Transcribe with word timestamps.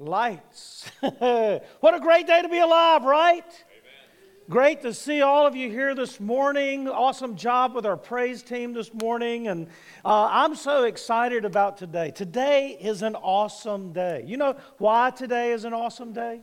Lights. 0.00 0.88
what 1.00 1.94
a 1.94 1.98
great 2.00 2.28
day 2.28 2.40
to 2.40 2.48
be 2.48 2.60
alive, 2.60 3.02
right? 3.02 3.64
Great 4.48 4.80
to 4.82 4.94
see 4.94 5.22
all 5.22 5.44
of 5.44 5.56
you 5.56 5.68
here 5.68 5.92
this 5.92 6.20
morning. 6.20 6.86
Awesome 6.88 7.34
job 7.34 7.74
with 7.74 7.84
our 7.84 7.96
praise 7.96 8.44
team 8.44 8.74
this 8.74 8.94
morning. 8.94 9.48
And 9.48 9.66
uh, 10.04 10.28
I'm 10.30 10.54
so 10.54 10.84
excited 10.84 11.44
about 11.44 11.78
today. 11.78 12.12
Today 12.12 12.78
is 12.80 13.02
an 13.02 13.16
awesome 13.16 13.92
day. 13.92 14.22
You 14.24 14.36
know 14.36 14.54
why 14.78 15.10
today 15.10 15.50
is 15.50 15.64
an 15.64 15.72
awesome 15.72 16.12
day? 16.12 16.42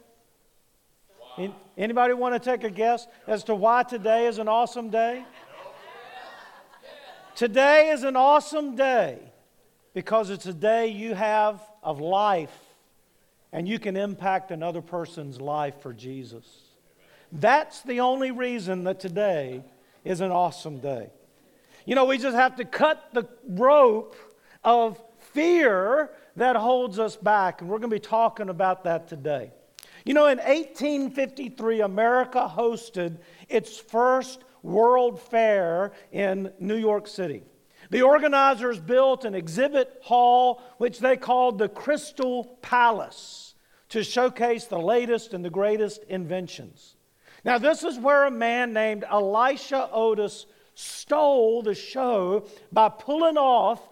Anybody 1.77 2.13
want 2.13 2.35
to 2.35 2.39
take 2.39 2.65
a 2.65 2.69
guess 2.69 3.07
as 3.25 3.45
to 3.45 3.55
why 3.55 3.83
today 3.83 4.27
is 4.27 4.37
an 4.37 4.49
awesome 4.49 4.89
day? 4.89 5.23
Today 7.35 7.91
is 7.91 8.03
an 8.03 8.17
awesome 8.17 8.75
day 8.75 9.19
because 9.93 10.29
it's 10.29 10.45
a 10.45 10.53
day 10.53 10.87
you 10.87 11.13
have 11.13 11.61
of 11.81 12.01
life 12.01 12.64
and 13.55 13.70
you 13.70 13.80
can 13.80 13.95
impact 13.95 14.52
another 14.52 14.82
person's 14.82 15.40
life 15.40 15.76
for 15.80 15.94
Jesus. 15.94 16.45
That's 17.32 17.81
the 17.84 18.02
only 18.02 18.31
reason 18.31 18.84
that 18.84 19.00
today 19.00 19.64
is 20.04 20.20
an 20.20 20.30
awesome 20.30 20.80
day. 20.80 21.08
You 21.86 21.95
know, 21.95 22.04
we 22.04 22.18
just 22.18 22.36
have 22.36 22.58
to 22.58 22.66
cut 22.66 23.12
the 23.14 23.26
rope 23.48 24.18
of 24.62 25.02
fear 25.31 26.09
that 26.36 26.58
holds 26.58 27.00
us 27.00 27.16
back, 27.16 27.62
and 27.62 27.70
we're 27.70 27.78
going 27.78 27.90
to 27.90 27.95
be 27.95 28.00
talking 28.02 28.50
about 28.50 28.84
that 28.84 29.08
today. 29.08 29.52
You 30.03 30.14
know, 30.14 30.28
in 30.28 30.40
1853, 30.40 31.80
America 31.80 32.52
hosted 32.53 33.20
its 33.48 33.78
first 33.78 34.44
World 34.64 35.22
Fair 35.22 35.94
in 36.12 36.52
New 36.59 36.76
York 36.76 37.08
City. 37.08 37.42
The 37.90 38.02
organizers 38.02 38.81
built 38.81 39.23
an 39.23 39.34
exhibit 39.34 40.02
hall, 40.02 40.62
which 40.78 41.00
they 41.00 41.16
called 41.16 41.58
the 41.58 41.70
Crystal 41.70 42.44
Palace 42.62 43.45
to 43.95 44.04
showcase 44.04 44.66
the 44.66 44.77
latest 44.77 45.34
and 45.34 45.45
the 45.45 45.50
greatest 45.50 46.03
inventions. 46.09 46.97
Now, 47.45 47.58
this 47.58 47.81
is 47.81 47.97
where 47.97 48.25
a 48.25 48.31
man 48.31 48.73
named 48.73 49.06
Elisha 49.09 49.89
Otis 49.89 50.47
stole 50.73 51.61
the 51.61 51.75
show 51.75 52.45
by 52.73 52.89
pulling 52.89 53.38
off 53.38 53.88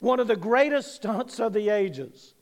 one 0.00 0.20
of 0.20 0.26
the 0.28 0.36
greatest 0.36 0.96
stunts 0.96 1.40
of 1.40 1.54
the 1.54 1.70
ages. 1.70 2.34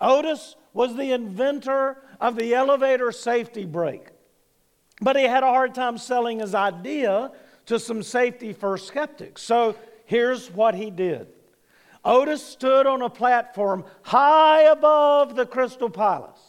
Otis 0.00 0.56
was 0.72 0.96
the 0.96 1.12
inventor 1.12 1.98
of 2.18 2.34
the 2.34 2.54
elevator 2.54 3.12
safety 3.12 3.66
brake, 3.66 4.08
but 5.02 5.16
he 5.16 5.24
had 5.24 5.42
a 5.42 5.48
hard 5.48 5.74
time 5.74 5.98
selling 5.98 6.38
his 6.38 6.54
idea 6.54 7.30
to 7.66 7.78
some 7.78 8.02
safety 8.02 8.54
first 8.54 8.86
skeptics. 8.86 9.42
So 9.42 9.76
here's 10.06 10.50
what 10.50 10.74
he 10.74 10.90
did 10.90 11.28
Otis 12.06 12.42
stood 12.42 12.86
on 12.86 13.02
a 13.02 13.10
platform 13.10 13.84
high 14.00 14.62
above 14.62 15.36
the 15.36 15.44
Crystal 15.44 15.90
Palace. 15.90 16.47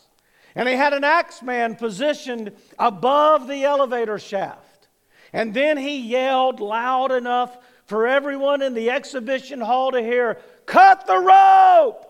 And 0.59 0.67
he 0.67 0.75
had 0.75 0.91
an 0.91 1.05
axeman 1.05 1.77
positioned 1.77 2.51
above 2.77 3.47
the 3.47 3.63
elevator 3.63 4.19
shaft. 4.19 4.89
And 5.31 5.53
then 5.53 5.77
he 5.77 6.01
yelled 6.01 6.59
loud 6.59 7.13
enough 7.13 7.57
for 7.85 8.05
everyone 8.05 8.61
in 8.61 8.73
the 8.73 8.89
exhibition 8.89 9.61
hall 9.61 9.93
to 9.93 10.01
hear, 10.01 10.37
Cut 10.65 11.07
the 11.07 11.17
rope! 11.17 12.05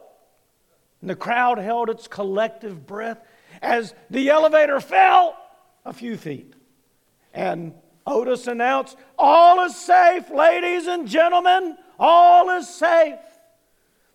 And 0.99 1.11
the 1.11 1.15
crowd 1.15 1.59
held 1.59 1.91
its 1.91 2.07
collective 2.07 2.87
breath 2.87 3.23
as 3.61 3.93
the 4.09 4.31
elevator 4.31 4.79
fell 4.79 5.37
a 5.85 5.93
few 5.93 6.17
feet. 6.17 6.51
And 7.35 7.75
Otis 8.07 8.47
announced, 8.47 8.97
All 9.15 9.63
is 9.65 9.75
safe, 9.75 10.31
ladies 10.31 10.87
and 10.87 11.07
gentlemen, 11.07 11.77
all 11.99 12.49
is 12.57 12.67
safe. 12.67 13.19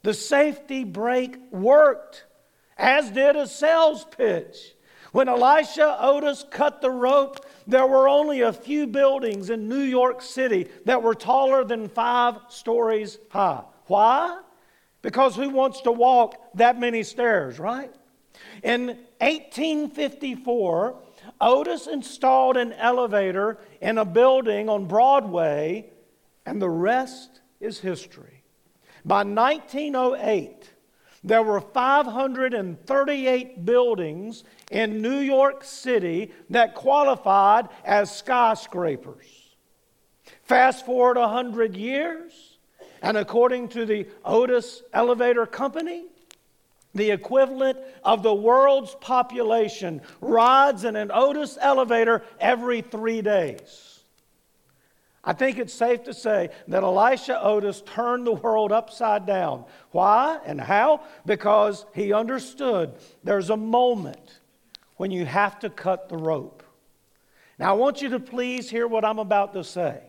The 0.03 0.13
safety 0.13 0.83
brake 0.83 1.39
worked, 1.53 2.25
as 2.77 3.11
did 3.11 3.36
a 3.36 3.47
sales 3.47 4.05
pitch. 4.17 4.75
When 5.12 5.28
Elisha 5.28 5.97
Otis 6.00 6.44
cut 6.50 6.80
the 6.80 6.91
rope, 6.91 7.47
there 7.69 7.86
were 7.86 8.08
only 8.08 8.41
a 8.41 8.53
few 8.53 8.89
buildings 8.89 9.48
in 9.48 9.68
New 9.68 9.83
York 9.83 10.20
City 10.20 10.68
that 10.86 11.02
were 11.02 11.14
taller 11.14 11.63
than 11.63 11.89
five 11.89 12.36
stories 12.48 13.18
high. 13.29 13.63
Why? 13.86 14.40
Because 15.02 15.36
who 15.36 15.51
wants 15.51 15.83
to 15.83 15.92
walk 15.92 16.34
that 16.55 16.80
many 16.80 17.05
stairs, 17.05 17.61
right? 17.61 17.95
In 18.63 18.86
1854, 19.20 21.01
Otis 21.40 21.86
installed 21.86 22.57
an 22.57 22.73
elevator 22.73 23.58
in 23.80 23.98
a 23.98 24.05
building 24.05 24.68
on 24.68 24.86
Broadway, 24.86 25.90
and 26.45 26.61
the 26.61 26.68
rest 26.68 27.40
is 27.61 27.79
history. 27.79 28.42
By 29.05 29.23
1908, 29.23 30.70
there 31.24 31.42
were 31.42 31.61
538 31.61 33.64
buildings 33.64 34.45
in 34.70 35.01
New 35.01 35.18
York 35.18 35.64
City 35.64 36.33
that 36.51 36.74
qualified 36.74 37.68
as 37.83 38.14
skyscrapers. 38.14 39.27
Fast 40.42 40.84
forward 40.84 41.17
100 41.17 41.74
years, 41.74 42.58
and 43.01 43.17
according 43.17 43.68
to 43.68 43.86
the 43.86 44.07
Otis 44.24 44.83
Elevator 44.92 45.46
Company, 45.46 46.05
the 46.95 47.11
equivalent 47.11 47.79
of 48.05 48.23
the 48.23 48.34
world's 48.34 48.95
population 49.01 50.02
rides 50.20 50.84
in 50.84 50.95
an 50.95 51.11
Otis 51.13 51.58
elevator 51.61 52.23
every 52.39 52.83
three 52.83 53.23
days. 53.23 53.94
I 55.24 55.33
think 55.33 55.58
it's 55.58 55.73
safe 55.73 56.05
to 56.05 56.12
say 56.12 56.51
that 56.68 56.83
Elisha 56.83 57.42
Otis 57.42 57.83
turned 57.83 58.27
the 58.27 58.33
world 58.33 58.73
upside 58.73 59.27
down. 59.27 59.64
Why 59.90 60.39
and 60.45 60.61
how? 60.61 61.01
Because 61.24 61.86
he 61.95 62.12
understood 62.12 62.95
there's 63.23 63.48
a 63.48 63.57
moment 63.57 64.40
when 64.96 65.11
you 65.11 65.24
have 65.24 65.58
to 65.61 65.70
cut 65.70 66.08
the 66.08 66.17
rope. 66.18 66.63
Now, 67.58 67.70
I 67.70 67.73
want 67.73 68.02
you 68.02 68.11
to 68.11 68.20
please 68.20 68.68
hear 68.68 68.86
what 68.86 69.05
I'm 69.05 69.18
about 69.18 69.55
to 69.55 69.64
say. 69.64 70.01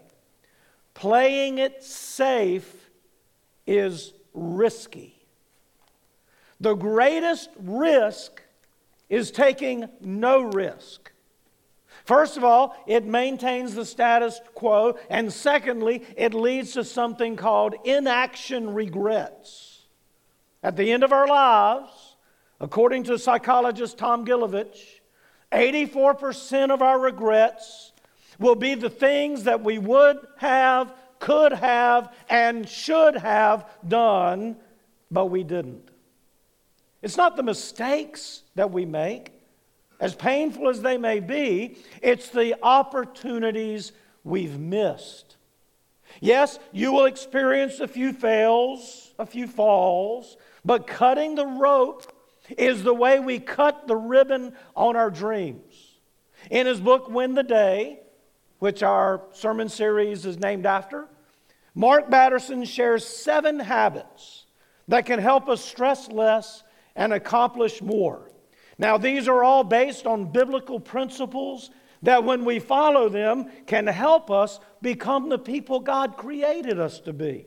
Playing 0.94 1.60
it 1.60 1.84
safe 1.84 2.90
is 3.66 4.14
risky. 4.34 5.16
The 6.60 6.74
greatest 6.74 7.50
risk 7.58 8.42
is 9.10 9.32
taking 9.32 9.88
no 10.02 10.42
risk. 10.42 11.12
First 12.06 12.38
of 12.38 12.44
all, 12.44 12.76
it 12.86 13.04
maintains 13.04 13.74
the 13.74 13.84
status 13.84 14.40
quo, 14.54 14.98
and 15.10 15.34
secondly, 15.34 16.04
it 16.16 16.36
leads 16.36 16.74
to 16.74 16.84
something 16.84 17.36
called 17.36 17.76
inaction 17.84 18.74
regrets. 18.74 19.82
At 20.62 20.78
the 20.78 20.92
end 20.92 21.04
of 21.04 21.12
our 21.12 21.28
lives, 21.28 22.16
according 22.60 23.04
to 23.06 23.18
psychologist 23.18 23.98
Tom 23.98 24.24
Gilovich, 24.26 25.02
84% 25.52 26.72
of 26.72 26.84
our 26.84 27.00
regrets 27.00 27.92
will 28.40 28.56
be 28.56 28.76
the 28.76 28.90
things 28.90 29.44
that 29.46 29.64
we 29.64 29.80
would 29.80 30.18
have, 30.38 30.94
could 31.20 31.54
have, 31.54 32.14
and 32.30 32.70
should 32.70 33.16
have 33.16 33.68
done, 33.88 34.58
but 35.10 35.28
we 35.28 35.44
didn't. 35.44 35.90
It's 37.02 37.18
not 37.18 37.36
the 37.36 37.44
mistakes 37.44 38.44
that 38.56 38.72
we 38.72 38.86
make, 38.86 39.35
as 40.00 40.16
painful 40.16 40.70
as 40.70 40.82
they 40.82 40.98
may 40.98 41.20
be, 41.20 41.78
it's 42.02 42.30
the 42.30 42.56
opportunities 42.62 43.92
we've 44.24 44.60
missed. 44.60 45.38
Yes, 46.20 46.60
you 46.72 46.92
will 46.92 47.06
experience 47.06 47.80
a 47.80 47.88
few 47.88 48.14
fails, 48.14 49.14
a 49.20 49.26
few 49.26 49.48
falls, 49.48 50.38
but 50.64 50.88
cutting 50.88 51.36
the 51.36 51.46
rope 51.46 52.12
is 52.58 52.84
the 52.84 52.94
way 52.94 53.20
we 53.20 53.40
cut 53.40 53.88
the 53.88 53.96
ribbon 53.96 54.54
on 54.76 54.96
our 54.96 55.10
dreams. 55.10 56.00
In 56.52 56.68
his 56.68 56.80
book, 56.80 57.10
Win 57.10 57.34
the 57.34 57.44
Day, 57.44 58.00
which 58.60 58.84
our 58.84 59.24
sermon 59.32 59.70
series 59.70 60.26
is 60.26 60.38
named 60.38 60.66
after, 60.66 61.08
Mark 61.74 62.10
Batterson 62.10 62.66
shares 62.66 63.06
seven 63.06 63.60
habits 63.60 64.46
that 64.88 65.06
can 65.06 65.20
help 65.20 65.50
us 65.50 65.64
stress 65.64 66.10
less 66.10 66.64
and 66.96 67.12
accomplish 67.12 67.82
more. 67.82 68.30
Now, 68.78 68.98
these 68.98 69.28
are 69.28 69.44
all 69.44 69.64
based 69.64 70.06
on 70.06 70.32
biblical 70.32 70.80
principles 70.80 71.70
that, 72.04 72.24
when 72.24 72.46
we 72.46 72.60
follow 72.60 73.10
them, 73.10 73.50
can 73.66 73.88
help 73.88 74.30
us 74.30 74.60
become 74.82 75.30
the 75.30 75.40
people 75.40 75.80
God 75.80 76.18
created 76.18 76.80
us 76.80 77.00
to 77.02 77.14
be. 77.14 77.46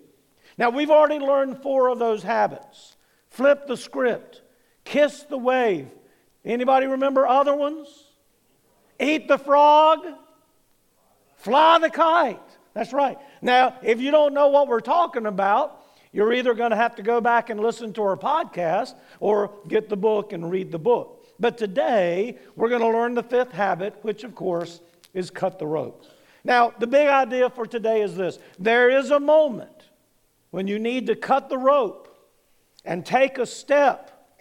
Now, 0.56 0.70
we've 0.70 0.90
already 0.90 1.18
learned 1.18 1.62
four 1.62 1.88
of 1.88 1.98
those 1.98 2.22
habits 2.22 2.96
flip 3.28 3.66
the 3.66 3.76
script, 3.76 4.42
kiss 4.84 5.22
the 5.24 5.38
wave. 5.38 5.88
Anybody 6.44 6.86
remember 6.86 7.26
other 7.26 7.54
ones? 7.54 7.88
Eat 8.98 9.28
the 9.28 9.38
frog, 9.38 10.00
fly 11.36 11.78
the 11.78 11.90
kite. 11.90 12.40
That's 12.74 12.92
right. 12.92 13.18
Now, 13.42 13.76
if 13.82 14.00
you 14.00 14.10
don't 14.10 14.34
know 14.34 14.48
what 14.48 14.66
we're 14.66 14.80
talking 14.80 15.26
about, 15.26 15.84
you're 16.10 16.32
either 16.32 16.54
going 16.54 16.70
to 16.70 16.76
have 16.76 16.96
to 16.96 17.02
go 17.02 17.20
back 17.20 17.50
and 17.50 17.60
listen 17.60 17.92
to 17.94 18.02
our 18.02 18.16
podcast 18.16 18.94
or 19.20 19.52
get 19.68 19.88
the 19.88 19.96
book 19.96 20.32
and 20.32 20.50
read 20.50 20.72
the 20.72 20.78
book. 20.78 21.17
But 21.40 21.58
today, 21.58 22.38
we're 22.56 22.68
going 22.68 22.82
to 22.82 22.88
learn 22.88 23.14
the 23.14 23.22
fifth 23.22 23.52
habit, 23.52 23.94
which, 24.02 24.24
of 24.24 24.34
course, 24.34 24.80
is 25.14 25.30
cut 25.30 25.58
the 25.58 25.66
rope. 25.66 26.04
Now, 26.44 26.72
the 26.78 26.86
big 26.86 27.08
idea 27.08 27.50
for 27.50 27.66
today 27.66 28.02
is 28.02 28.16
this 28.16 28.38
there 28.58 28.90
is 28.90 29.10
a 29.10 29.20
moment 29.20 29.88
when 30.50 30.66
you 30.66 30.78
need 30.78 31.06
to 31.06 31.16
cut 31.16 31.48
the 31.48 31.58
rope 31.58 32.08
and 32.84 33.04
take 33.04 33.38
a 33.38 33.46
step, 33.46 34.34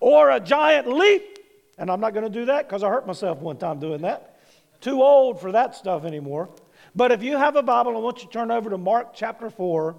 or 0.00 0.30
a 0.30 0.40
giant 0.40 0.88
leap. 0.88 1.38
And 1.78 1.90
I'm 1.90 2.00
not 2.00 2.14
going 2.14 2.24
to 2.24 2.30
do 2.30 2.46
that 2.46 2.68
because 2.68 2.82
I 2.82 2.88
hurt 2.88 3.06
myself 3.06 3.38
one 3.38 3.56
time 3.56 3.78
doing 3.78 4.02
that. 4.02 4.40
Too 4.80 5.02
old 5.02 5.40
for 5.40 5.52
that 5.52 5.74
stuff 5.74 6.04
anymore. 6.04 6.48
But 6.94 7.12
if 7.12 7.22
you 7.22 7.36
have 7.36 7.56
a 7.56 7.62
Bible, 7.62 7.96
I 7.96 8.00
want 8.00 8.18
you 8.20 8.26
to 8.26 8.32
turn 8.32 8.50
over 8.50 8.70
to 8.70 8.78
Mark 8.78 9.14
chapter 9.14 9.48
4, 9.50 9.96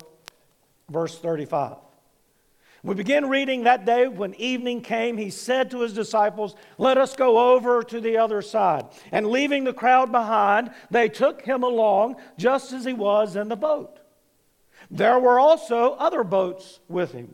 verse 0.89 1.18
35. 1.18 1.78
We 2.83 2.95
begin 2.95 3.30
reading 3.30 3.63
that 3.63 3.85
day 3.85 4.09
when 4.09 4.33
evening 4.33 4.81
came, 4.81 5.18
he 5.18 5.30
said 5.30 5.71
to 5.71 5.81
his 5.81 5.94
disciples, 5.94 6.53
Let 6.77 6.97
us 6.97 7.15
go 7.15 7.53
over 7.53 7.81
to 7.81 8.01
the 8.01 8.18
other 8.18 8.41
side. 8.41 8.88
And 9.13 9.27
leaving 9.27 9.63
the 9.63 9.74
crowd 9.74 10.12
behind, 10.12 10.71
they 10.91 11.07
took 11.07 11.41
him 11.44 11.63
along 11.63 12.18
just 12.38 12.74
as 12.74 12.83
he 12.83 12.91
was 12.91 13.38
in 13.38 13.47
the 13.47 13.56
boat. 13.56 14.00
There 14.91 15.18
were 15.18 15.39
also 15.39 15.94
other 15.94 16.25
boats 16.25 16.81
with 16.89 17.13
him. 17.13 17.33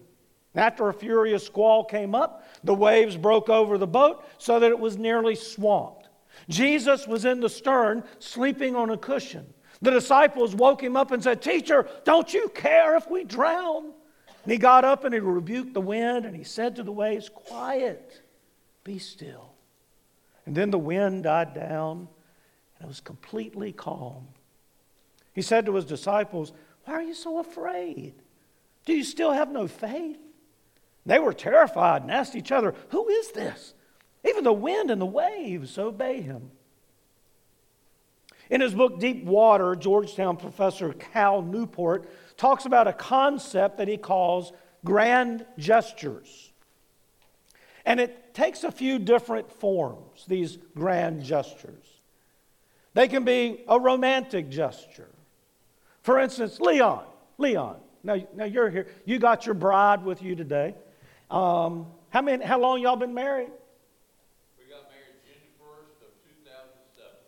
After 0.53 0.87
a 0.87 0.93
furious 0.93 1.47
squall 1.47 1.83
came 1.83 2.13
up, 2.13 2.43
the 2.63 2.75
waves 2.75 3.17
broke 3.17 3.49
over 3.49 3.79
the 3.79 3.87
boat 3.87 4.23
so 4.37 4.59
that 4.59 4.69
it 4.69 4.79
was 4.79 4.97
nearly 4.97 5.33
swamped. 5.33 6.09
Jesus 6.47 7.07
was 7.07 7.25
in 7.25 7.39
the 7.39 7.49
stern, 7.49 8.03
sleeping 8.19 8.75
on 8.75 8.91
a 8.91 8.97
cushion. 8.97 9.51
The 9.81 9.91
disciples 9.91 10.53
woke 10.53 10.83
him 10.83 10.95
up 10.95 11.11
and 11.11 11.23
said, 11.23 11.41
Teacher, 11.41 11.87
don't 12.03 12.31
you 12.33 12.49
care 12.49 12.95
if 12.95 13.09
we 13.09 13.23
drown? 13.23 13.93
And 14.43 14.51
he 14.51 14.57
got 14.57 14.85
up 14.85 15.03
and 15.03 15.13
he 15.13 15.19
rebuked 15.19 15.73
the 15.73 15.81
wind 15.81 16.25
and 16.25 16.35
he 16.35 16.43
said 16.43 16.75
to 16.75 16.83
the 16.83 16.91
waves, 16.91 17.29
Quiet, 17.29 18.21
be 18.83 18.99
still. 18.99 19.53
And 20.45 20.55
then 20.55 20.71
the 20.71 20.79
wind 20.79 21.23
died 21.23 21.53
down 21.53 22.07
and 22.77 22.85
it 22.85 22.87
was 22.87 23.01
completely 23.01 23.71
calm. 23.71 24.29
He 25.33 25.41
said 25.41 25.65
to 25.65 25.75
his 25.75 25.85
disciples, 25.85 26.53
Why 26.85 26.93
are 26.95 27.01
you 27.01 27.13
so 27.13 27.39
afraid? 27.39 28.13
Do 28.85 28.93
you 28.93 29.03
still 29.03 29.31
have 29.31 29.51
no 29.51 29.67
faith? 29.67 30.17
They 31.05 31.19
were 31.19 31.33
terrified 31.33 32.01
and 32.01 32.11
asked 32.11 32.35
each 32.35 32.51
other, 32.51 32.73
Who 32.89 33.07
is 33.09 33.31
this? 33.31 33.73
Even 34.27 34.43
the 34.43 34.53
wind 34.53 34.91
and 34.91 34.99
the 34.99 35.05
waves 35.05 35.77
obey 35.77 36.21
him. 36.21 36.51
In 38.49 38.61
his 38.61 38.73
book, 38.73 38.99
Deep 38.99 39.23
Work, 39.25 39.79
Georgetown 39.79 40.37
professor 40.37 40.93
Cal 40.93 41.41
Newport 41.41 42.09
talks 42.39 42.65
about 42.65 42.87
a 42.87 42.93
concept 42.93 43.77
that 43.77 43.87
he 43.87 43.97
calls 43.97 44.53
grand 44.85 45.45
gestures. 45.57 46.51
And 47.85 47.99
it 47.99 48.33
takes 48.33 48.63
a 48.63 48.71
few 48.71 48.97
different 48.97 49.51
forms, 49.51 50.25
these 50.25 50.57
grand 50.73 51.21
gestures. 51.21 51.85
They 52.93 53.09
can 53.09 53.25
be 53.25 53.63
a 53.67 53.77
romantic 53.79 54.49
gesture. 54.49 55.09
For 56.01 56.17
instance, 56.17 56.59
Leon, 56.61 57.03
Leon, 57.37 57.75
now, 58.03 58.15
now 58.33 58.45
you're 58.45 58.69
here. 58.69 58.87
You 59.05 59.19
got 59.19 59.45
your 59.45 59.55
bride 59.55 60.05
with 60.05 60.21
you 60.21 60.35
today. 60.35 60.75
Um, 61.29 61.87
how, 62.09 62.21
many, 62.21 62.45
how 62.45 62.59
long 62.59 62.81
y'all 62.81 62.95
been 62.95 63.13
married? 63.13 63.51
We 64.57 64.71
got 64.71 64.89
married 64.89 65.19
January 65.25 65.51
1st 65.61 66.07
of 66.07 66.13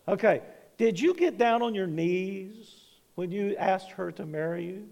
2007. 0.08 0.14
Okay. 0.14 0.42
Did 0.78 0.98
you 0.98 1.14
get 1.14 1.36
down 1.36 1.60
on 1.60 1.74
your 1.74 1.86
knees 1.86 2.72
when 3.14 3.30
you 3.30 3.54
asked 3.56 3.90
her 3.90 4.10
to 4.12 4.24
marry 4.24 4.64
you? 4.64 4.88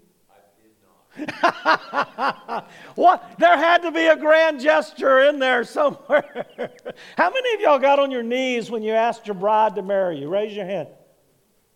what? 2.95 3.39
There 3.39 3.57
had 3.57 3.83
to 3.83 3.91
be 3.91 4.07
a 4.07 4.17
grand 4.17 4.61
gesture 4.61 5.21
in 5.21 5.39
there 5.39 5.65
somewhere. 5.65 6.47
How 7.17 7.31
many 7.31 7.55
of 7.55 7.61
y'all 7.61 7.79
got 7.79 7.99
on 7.99 8.11
your 8.11 8.23
knees 8.23 8.71
when 8.71 8.83
you 8.83 8.93
asked 8.93 9.27
your 9.27 9.35
bride 9.35 9.75
to 9.77 9.83
marry 9.83 10.19
you? 10.19 10.29
Raise 10.29 10.55
your 10.55 10.67
hand. 10.67 10.89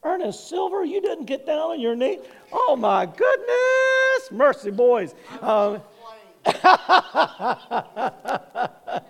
Ernest 0.02 0.48
Silver, 0.48 0.84
you 0.84 1.00
didn't 1.00 1.24
get 1.24 1.46
down 1.46 1.72
on 1.72 1.80
your 1.80 1.96
knee? 1.96 2.18
Oh 2.52 2.76
my 2.76 3.06
goodness! 3.06 4.30
Mercy, 4.30 4.70
boys. 4.70 5.14
Um, 5.40 5.80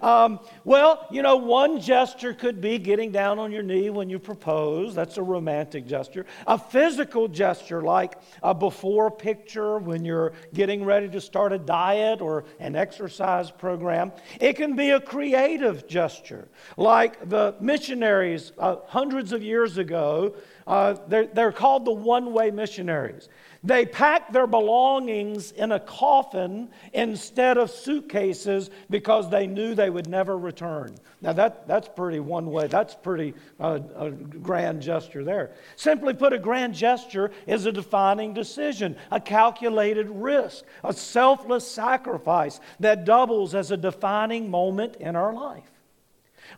um, 0.00 0.40
well, 0.64 1.06
you 1.10 1.22
know, 1.22 1.36
one 1.36 1.80
gesture 1.80 2.34
could 2.34 2.60
be 2.60 2.78
getting 2.78 3.10
down 3.10 3.38
on 3.38 3.52
your 3.52 3.62
knee 3.62 3.90
when 3.90 4.08
you 4.08 4.18
propose. 4.18 4.94
That's 4.94 5.16
a 5.16 5.22
romantic 5.22 5.86
gesture. 5.86 6.26
A 6.46 6.58
physical 6.58 7.28
gesture, 7.28 7.82
like 7.82 8.18
a 8.42 8.54
before 8.54 9.10
picture 9.10 9.78
when 9.78 10.04
you're 10.04 10.32
getting 10.54 10.84
ready 10.84 11.08
to 11.08 11.20
start 11.20 11.52
a 11.52 11.58
diet 11.58 12.20
or 12.20 12.44
an 12.58 12.76
exercise 12.76 13.50
program. 13.50 14.12
It 14.40 14.54
can 14.54 14.76
be 14.76 14.90
a 14.90 15.00
creative 15.00 15.86
gesture, 15.86 16.48
like 16.76 17.28
the 17.28 17.54
missionaries 17.60 18.52
uh, 18.58 18.76
hundreds 18.86 19.32
of 19.32 19.42
years 19.42 19.78
ago. 19.78 20.34
Uh, 20.66 20.96
they're, 21.08 21.26
they're 21.26 21.52
called 21.52 21.84
the 21.84 21.92
one 21.92 22.32
way 22.32 22.50
missionaries. 22.50 23.28
They 23.62 23.84
packed 23.84 24.32
their 24.32 24.46
belongings 24.46 25.52
in 25.52 25.72
a 25.72 25.80
coffin 25.80 26.70
instead 26.94 27.58
of 27.58 27.70
suitcases 27.70 28.70
because 28.88 29.28
they 29.28 29.46
knew 29.46 29.74
they 29.74 29.90
would 29.90 30.08
never 30.08 30.38
return. 30.38 30.96
Now, 31.20 31.34
that, 31.34 31.68
that's 31.68 31.88
pretty 31.88 32.20
one 32.20 32.50
way. 32.50 32.68
That's 32.68 32.94
pretty 32.94 33.34
uh, 33.58 33.80
a 33.96 34.10
grand 34.10 34.80
gesture 34.80 35.24
there. 35.24 35.50
Simply 35.76 36.14
put, 36.14 36.32
a 36.32 36.38
grand 36.38 36.74
gesture 36.74 37.32
is 37.46 37.66
a 37.66 37.72
defining 37.72 38.32
decision, 38.32 38.96
a 39.10 39.20
calculated 39.20 40.08
risk, 40.08 40.64
a 40.82 40.94
selfless 40.94 41.70
sacrifice 41.70 42.60
that 42.80 43.04
doubles 43.04 43.54
as 43.54 43.70
a 43.70 43.76
defining 43.76 44.50
moment 44.50 44.96
in 44.96 45.16
our 45.16 45.34
life. 45.34 45.69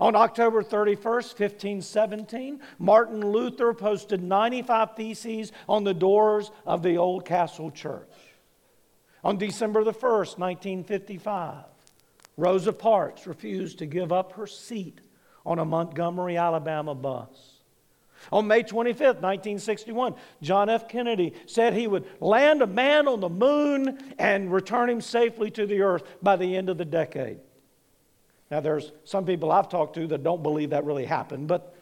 On 0.00 0.16
October 0.16 0.62
31st, 0.62 1.38
1517, 1.38 2.60
Martin 2.78 3.32
Luther 3.32 3.74
posted 3.74 4.22
95 4.22 4.96
theses 4.96 5.52
on 5.68 5.84
the 5.84 5.94
doors 5.94 6.50
of 6.66 6.82
the 6.82 6.96
Old 6.96 7.24
Castle 7.24 7.70
Church. 7.70 8.10
On 9.24 9.38
December 9.38 9.84
the 9.84 9.92
1st, 9.92 10.38
1955, 10.38 11.64
Rosa 12.36 12.72
Parks 12.72 13.26
refused 13.26 13.78
to 13.78 13.86
give 13.86 14.12
up 14.12 14.32
her 14.32 14.46
seat 14.46 15.00
on 15.44 15.58
a 15.58 15.64
Montgomery, 15.64 16.36
Alabama 16.36 16.94
bus. 16.94 17.62
On 18.30 18.46
May 18.46 18.62
25th, 18.62 19.20
1961, 19.20 20.14
John 20.42 20.68
F. 20.68 20.88
Kennedy 20.88 21.34
said 21.46 21.74
he 21.74 21.88
would 21.88 22.06
land 22.20 22.62
a 22.62 22.66
man 22.66 23.08
on 23.08 23.20
the 23.20 23.28
moon 23.28 23.98
and 24.18 24.52
return 24.52 24.88
him 24.88 25.00
safely 25.00 25.50
to 25.50 25.66
the 25.66 25.82
earth 25.82 26.04
by 26.22 26.36
the 26.36 26.56
end 26.56 26.68
of 26.68 26.78
the 26.78 26.84
decade. 26.84 27.38
Now, 28.52 28.60
there's 28.60 28.92
some 29.04 29.24
people 29.24 29.50
I've 29.50 29.70
talked 29.70 29.94
to 29.94 30.06
that 30.08 30.22
don't 30.22 30.42
believe 30.42 30.70
that 30.70 30.84
really 30.84 31.06
happened, 31.06 31.48
but 31.48 31.74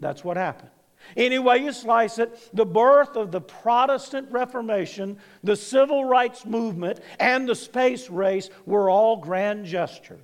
that's 0.00 0.22
what 0.22 0.36
happened. 0.36 0.68
Anyway, 1.16 1.62
you 1.62 1.72
slice 1.72 2.18
it, 2.18 2.50
the 2.52 2.66
birth 2.66 3.16
of 3.16 3.32
the 3.32 3.40
Protestant 3.40 4.30
Reformation, 4.30 5.16
the 5.42 5.56
civil 5.56 6.04
rights 6.04 6.44
movement, 6.44 7.00
and 7.18 7.48
the 7.48 7.54
space 7.54 8.10
race 8.10 8.50
were 8.66 8.90
all 8.90 9.16
grand 9.16 9.64
gestures. 9.64 10.18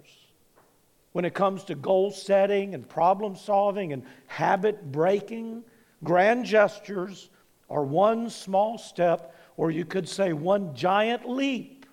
When 1.13 1.25
it 1.25 1.33
comes 1.33 1.65
to 1.65 1.75
goal 1.75 2.11
setting 2.11 2.75
and 2.75 2.87
problem 2.87 3.35
solving 3.35 3.95
and 3.95 4.03
habit 4.27 4.93
breaking, 4.93 5.65
grand 6.05 6.45
gestures 6.45 7.31
are 7.71 7.85
one 7.85 8.29
small 8.29 8.77
step, 8.77 9.35
or 9.57 9.71
you 9.71 9.87
could 9.87 10.11
say 10.11 10.35
one 10.35 10.75
giant 10.75 11.27
leap. 11.27 11.87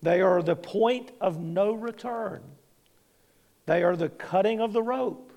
They 0.00 0.20
are 0.20 0.44
the 0.44 0.54
point 0.54 1.10
of 1.20 1.40
no 1.40 1.72
return. 1.72 2.53
They 3.66 3.82
are 3.82 3.96
the 3.96 4.08
cutting 4.08 4.60
of 4.60 4.72
the 4.72 4.82
rope 4.82 5.32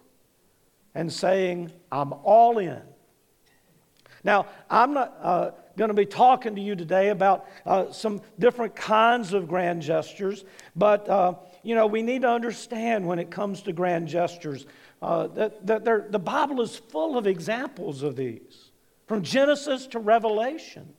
and 0.94 1.12
saying, 1.12 1.72
I'm 1.92 2.14
all 2.14 2.58
in. 2.58 2.82
Now, 4.24 4.48
I'm 4.70 4.94
not 4.94 5.18
uh, 5.22 5.52
going 5.78 5.90
to 5.90 5.94
be 5.94 6.06
talking 6.06 6.56
to 6.56 6.62
you 6.62 6.76
today 6.76 7.10
about 7.10 7.48
uh, 7.66 7.92
some 7.92 8.22
different 8.40 8.76
kinds 8.76 9.34
of 9.34 9.48
grand 9.48 9.82
gestures, 9.82 10.44
but 10.76 11.08
uh, 11.08 11.36
you 11.64 11.76
know, 11.76 11.88
we 11.88 12.02
need 12.02 12.24
to 12.24 12.30
understand 12.30 13.08
when 13.08 13.20
it 13.20 13.30
comes 13.30 13.62
to 13.62 13.74
grand 13.74 14.08
gestures 14.08 14.66
uh, 15.02 15.28
that, 15.28 15.66
that 15.68 16.12
the 16.12 16.20
Bible 16.20 16.62
is 16.62 16.76
full 16.76 17.18
of 17.18 17.28
examples 17.28 18.04
of 18.04 18.16
these, 18.16 18.72
from 19.06 19.22
Genesis 19.22 19.88
to 19.88 20.00
Revelation. 20.00 20.94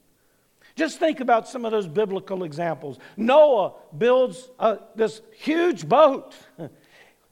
Just 0.77 1.01
think 1.01 1.19
about 1.19 1.49
some 1.49 1.65
of 1.65 1.73
those 1.73 1.89
biblical 1.89 2.45
examples. 2.45 2.99
Noah 3.17 3.73
builds 3.97 4.49
uh, 4.61 4.77
this 4.95 5.21
huge 5.37 5.89
boat. 5.89 6.37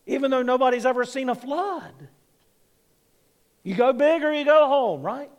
even 0.07 0.31
though 0.31 0.43
nobody's 0.43 0.87
ever 0.87 1.05
seen 1.05 1.29
a 1.29 1.35
flood. 1.35 2.09
You 3.63 3.75
go 3.75 3.93
big 3.93 4.23
or 4.23 4.33
you 4.33 4.45
go 4.45 4.69
home, 4.69 5.03
right? 5.03 5.31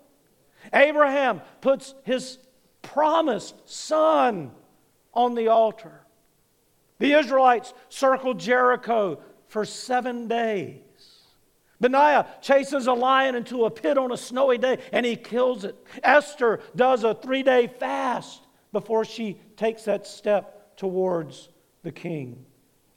Abraham 0.73 1.41
puts 1.61 1.95
his 2.03 2.37
promised 2.81 3.55
son 3.69 4.51
on 5.13 5.35
the 5.35 5.47
altar. 5.47 6.01
The 6.99 7.13
Israelites 7.13 7.73
circle 7.89 8.33
Jericho 8.33 9.19
for 9.47 9.63
seven 9.63 10.27
days. 10.27 10.81
Benaiah 11.79 12.27
chases 12.41 12.87
a 12.87 12.93
lion 12.93 13.35
into 13.35 13.65
a 13.65 13.71
pit 13.71 13.97
on 13.97 14.11
a 14.11 14.17
snowy 14.17 14.57
day 14.57 14.79
and 14.91 15.05
he 15.05 15.15
kills 15.15 15.63
it. 15.63 15.75
Esther 16.03 16.59
does 16.75 17.03
a 17.03 17.13
three 17.13 17.43
day 17.43 17.67
fast 17.67 18.41
before 18.71 19.05
she 19.05 19.39
takes 19.55 19.83
that 19.83 20.07
step 20.07 20.75
towards 20.75 21.49
the 21.83 21.91
king. 21.91 22.45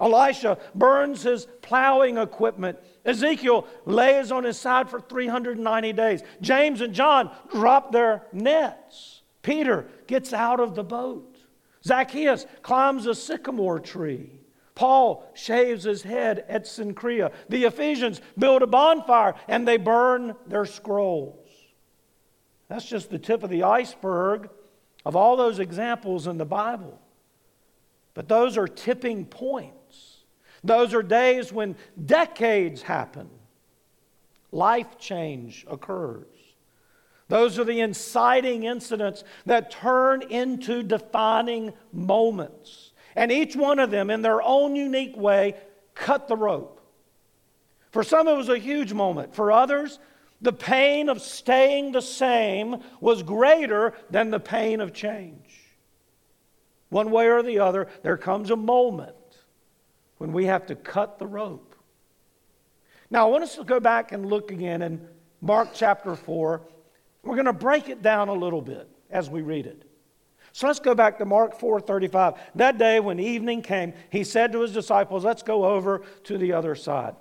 Elisha 0.00 0.58
burns 0.74 1.22
his 1.22 1.46
plowing 1.62 2.16
equipment. 2.16 2.78
Ezekiel 3.04 3.66
lays 3.84 4.32
on 4.32 4.44
his 4.44 4.58
side 4.58 4.88
for 4.88 5.00
390 5.00 5.92
days. 5.92 6.22
James 6.40 6.80
and 6.80 6.94
John 6.94 7.30
drop 7.50 7.92
their 7.92 8.22
nets. 8.32 9.22
Peter 9.42 9.86
gets 10.06 10.32
out 10.32 10.60
of 10.60 10.74
the 10.74 10.84
boat. 10.84 11.36
Zacchaeus 11.84 12.46
climbs 12.62 13.06
a 13.06 13.14
sycamore 13.14 13.80
tree. 13.80 14.40
Paul 14.74 15.30
shaves 15.34 15.84
his 15.84 16.02
head 16.02 16.44
at 16.48 16.64
Cenchrea. 16.64 17.32
The 17.48 17.64
Ephesians 17.64 18.20
build 18.38 18.62
a 18.62 18.66
bonfire 18.66 19.34
and 19.48 19.66
they 19.68 19.76
burn 19.76 20.34
their 20.46 20.64
scrolls. 20.64 21.46
That's 22.68 22.86
just 22.86 23.10
the 23.10 23.18
tip 23.18 23.42
of 23.42 23.50
the 23.50 23.64
iceberg 23.64 24.48
of 25.04 25.16
all 25.16 25.36
those 25.36 25.58
examples 25.58 26.26
in 26.26 26.38
the 26.38 26.44
Bible. 26.44 26.98
But 28.14 28.28
those 28.28 28.56
are 28.56 28.68
tipping 28.68 29.26
points. 29.26 29.76
Those 30.62 30.92
are 30.94 31.02
days 31.02 31.52
when 31.52 31.76
decades 32.04 32.82
happen, 32.82 33.30
life 34.52 34.98
change 34.98 35.64
occurs. 35.68 36.26
Those 37.28 37.58
are 37.58 37.64
the 37.64 37.80
inciting 37.80 38.64
incidents 38.64 39.22
that 39.46 39.70
turn 39.70 40.22
into 40.22 40.82
defining 40.82 41.72
moments. 41.92 42.92
And 43.14 43.30
each 43.30 43.54
one 43.54 43.78
of 43.78 43.90
them, 43.90 44.10
in 44.10 44.22
their 44.22 44.42
own 44.42 44.74
unique 44.74 45.16
way, 45.16 45.54
cut 45.94 46.26
the 46.26 46.36
rope. 46.36 46.80
For 47.92 48.02
some, 48.02 48.28
it 48.28 48.36
was 48.36 48.48
a 48.48 48.58
huge 48.58 48.92
moment. 48.92 49.34
For 49.34 49.52
others, 49.52 50.00
the 50.40 50.52
pain 50.52 51.08
of 51.08 51.20
staying 51.20 51.92
the 51.92 52.02
same 52.02 52.82
was 53.00 53.22
greater 53.22 53.94
than 54.10 54.30
the 54.30 54.40
pain 54.40 54.80
of 54.80 54.92
change. 54.92 55.76
One 56.88 57.10
way 57.10 57.28
or 57.28 57.42
the 57.42 57.60
other, 57.60 57.86
there 58.02 58.16
comes 58.16 58.50
a 58.50 58.56
moment 58.56 59.14
when 60.20 60.34
we 60.34 60.44
have 60.44 60.66
to 60.66 60.74
cut 60.74 61.18
the 61.18 61.26
rope. 61.26 61.74
Now, 63.10 63.26
I 63.26 63.30
want 63.30 63.42
us 63.42 63.56
to 63.56 63.64
go 63.64 63.80
back 63.80 64.12
and 64.12 64.26
look 64.26 64.50
again 64.50 64.82
in 64.82 65.08
Mark 65.40 65.70
chapter 65.72 66.14
4. 66.14 66.60
We're 67.22 67.36
going 67.36 67.46
to 67.46 67.54
break 67.54 67.88
it 67.88 68.02
down 68.02 68.28
a 68.28 68.34
little 68.34 68.60
bit 68.60 68.86
as 69.08 69.30
we 69.30 69.40
read 69.40 69.64
it. 69.64 69.82
So 70.52 70.66
let's 70.66 70.78
go 70.78 70.94
back 70.94 71.16
to 71.18 71.24
Mark 71.24 71.58
4:35. 71.58 72.36
That 72.56 72.76
day 72.76 73.00
when 73.00 73.18
evening 73.18 73.62
came, 73.62 73.94
he 74.10 74.22
said 74.22 74.52
to 74.52 74.60
his 74.60 74.74
disciples, 74.74 75.24
"Let's 75.24 75.42
go 75.42 75.64
over 75.64 76.02
to 76.24 76.36
the 76.36 76.52
other 76.52 76.74
side." 76.74 77.14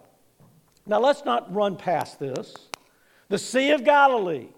Now 0.86 1.00
let's 1.00 1.24
not 1.24 1.54
run 1.54 1.78
past 1.78 2.20
this. 2.20 2.54
The 3.30 3.38
Sea 3.38 3.72
of 3.72 3.86
Galilee 3.86 4.50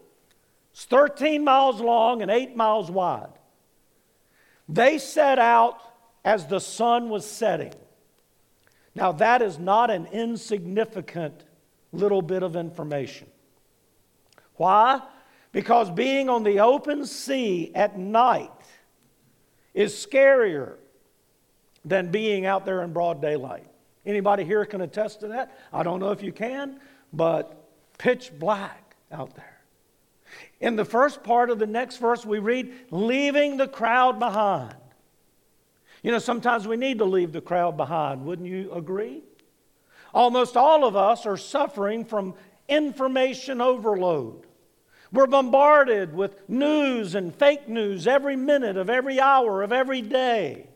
is 0.74 0.86
13 0.86 1.44
miles 1.44 1.80
long 1.80 2.24
and 2.24 2.32
8 2.32 2.56
miles 2.56 2.90
wide. 2.90 3.38
They 4.68 4.98
set 4.98 5.38
out 5.38 5.80
as 6.26 6.48
the 6.48 6.60
sun 6.60 7.10
was 7.10 7.30
setting. 7.30 7.74
Now, 8.94 9.12
that 9.14 9.42
is 9.42 9.58
not 9.58 9.90
an 9.90 10.08
insignificant 10.08 11.46
little 11.92 12.22
bit 12.22 12.44
of 12.44 12.56
information. 12.56 13.28
Why? 14.56 15.02
Because 15.52 15.90
being 15.90 16.30
on 16.30 16.44
the 16.44 16.60
open 16.60 17.06
sea 17.06 17.72
at 17.74 17.98
night 17.98 18.52
is 19.74 19.94
scarier 19.94 20.76
than 21.84 22.12
being 22.12 22.46
out 22.46 22.66
there 22.66 22.84
in 22.84 22.94
broad 22.94 23.22
daylight. 23.22 23.68
Anybody 24.06 24.44
here 24.44 24.66
can 24.66 24.82
attest 24.82 25.22
to 25.22 25.28
that? 25.30 25.58
I 25.72 25.84
don't 25.84 26.00
know 26.00 26.12
if 26.12 26.24
you 26.24 26.32
can, 26.32 26.80
but 27.14 27.70
pitch 27.98 28.32
black 28.38 28.96
out 29.12 29.36
there. 29.36 29.62
In 30.60 30.76
the 30.76 30.86
first 30.86 31.24
part 31.24 31.50
of 31.50 31.60
the 31.60 31.68
next 31.68 31.98
verse, 31.98 32.26
we 32.26 32.40
read, 32.40 32.74
leaving 32.92 33.58
the 33.58 33.68
crowd 33.68 34.20
behind. 34.20 34.76
You 36.02 36.12
know, 36.12 36.20
sometimes 36.20 36.68
we 36.68 36.78
need 36.78 36.98
to 36.98 37.06
leave 37.06 37.32
the 37.32 37.42
crowd 37.42 37.78
behind, 37.78 38.26
wouldn't 38.26 38.48
you 38.48 38.72
agree? 38.72 39.24
Almost 40.14 40.58
all 40.58 40.84
of 40.84 40.96
us 40.96 41.26
are 41.26 41.38
suffering 41.38 42.06
from 42.06 42.34
information 42.68 43.62
overload. 43.62 44.46
We're 45.12 45.28
bombarded 45.28 46.14
with 46.14 46.50
news 46.50 47.16
and 47.16 47.36
fake 47.36 47.68
news 47.68 48.08
every 48.08 48.36
minute 48.36 48.78
of 48.78 48.90
every 48.90 49.20
hour 49.20 49.62
of 49.62 49.72
every 49.72 50.02
day. 50.02 50.68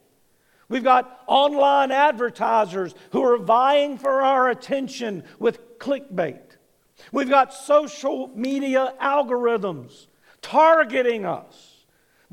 We've 0.67 0.84
got 0.84 1.22
online 1.27 1.91
advertisers 1.91 2.94
who 3.12 3.24
are 3.24 3.38
vying 3.38 3.98
for 3.98 4.22
our 4.22 4.50
attention 4.50 5.24
with 5.39 5.79
clickbait. 5.79 6.41
We've 7.12 7.29
got 7.29 7.53
social 7.53 8.27
media 8.36 8.94
algorithms 9.01 10.08
targeting 10.41 11.25
us 11.25 11.75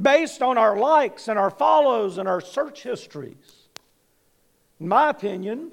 based 0.00 0.42
on 0.42 0.58
our 0.58 0.76
likes 0.76 1.28
and 1.28 1.38
our 1.38 1.50
follows 1.50 2.18
and 2.18 2.28
our 2.28 2.40
search 2.40 2.82
histories. 2.82 3.68
In 4.80 4.88
my 4.88 5.10
opinion, 5.10 5.70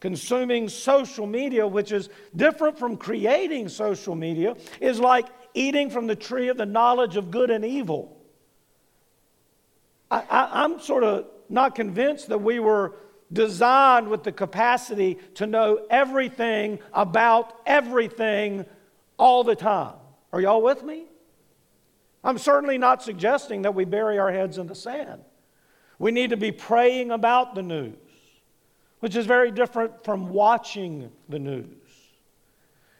consuming 0.00 0.68
social 0.68 1.26
media, 1.26 1.66
which 1.66 1.92
is 1.92 2.08
different 2.34 2.78
from 2.78 2.96
creating 2.96 3.68
social 3.68 4.14
media, 4.14 4.56
is 4.80 4.98
like 4.98 5.26
eating 5.54 5.90
from 5.90 6.06
the 6.06 6.16
tree 6.16 6.48
of 6.48 6.56
the 6.56 6.66
knowledge 6.66 7.16
of 7.16 7.30
good 7.30 7.50
and 7.50 7.64
evil. 7.64 8.18
I, 10.10 10.64
am 10.64 10.78
sort 10.80 11.04
of 11.04 11.26
not 11.48 11.74
convinced 11.74 12.28
that 12.28 12.42
we 12.42 12.58
were 12.58 12.96
designed 13.32 14.08
with 14.08 14.24
the 14.24 14.32
capacity 14.32 15.18
to 15.36 15.46
know 15.46 15.86
everything 15.88 16.80
about 16.92 17.60
everything 17.64 18.66
all 19.18 19.42
the 19.44 19.56
time. 19.56 19.94
Are 20.32 20.40
y'all 20.40 20.62
with 20.62 20.82
me? 20.82 21.04
I'm 22.24 22.38
certainly 22.38 22.78
not 22.78 23.02
suggesting 23.02 23.62
that 23.62 23.74
we 23.74 23.84
bury 23.84 24.18
our 24.18 24.30
heads 24.30 24.58
in 24.58 24.66
the 24.66 24.74
sand. 24.74 25.22
We 25.98 26.12
need 26.12 26.30
to 26.30 26.36
be 26.36 26.52
praying 26.52 27.10
about 27.10 27.54
the 27.54 27.62
news, 27.62 27.96
which 29.00 29.16
is 29.16 29.26
very 29.26 29.50
different 29.50 30.04
from 30.04 30.30
watching 30.30 31.10
the 31.28 31.38
news. 31.38 31.66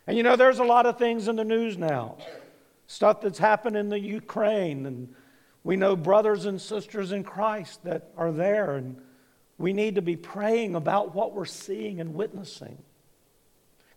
And 0.07 0.17
you 0.17 0.23
know, 0.23 0.37
there's 0.37 0.59
a 0.59 0.65
lot 0.65 0.87
of 0.87 0.99
things 0.99 1.29
in 1.29 1.37
the 1.37 1.45
news 1.45 1.79
now. 1.79 2.19
Stuff 2.87 3.21
that's 3.21 3.39
happened 3.39 3.77
in 3.77 3.89
the 3.89 3.99
Ukraine, 3.99 4.87
and 4.87 5.15
we 5.65 5.77
know 5.77 5.95
brothers 5.95 6.45
and 6.45 6.61
sisters 6.61 7.13
in 7.13 7.23
Christ 7.23 7.85
that 7.85 8.11
are 8.17 8.33
there, 8.33 8.77
and 8.77 9.01
we 9.59 9.73
need 9.73 9.95
to 9.95 10.03
be 10.03 10.17
praying 10.17 10.75
about 10.75 11.15
what 11.15 11.33
we're 11.33 11.45
seeing 11.45 12.01
and 12.01 12.15
witnessing. 12.15 12.79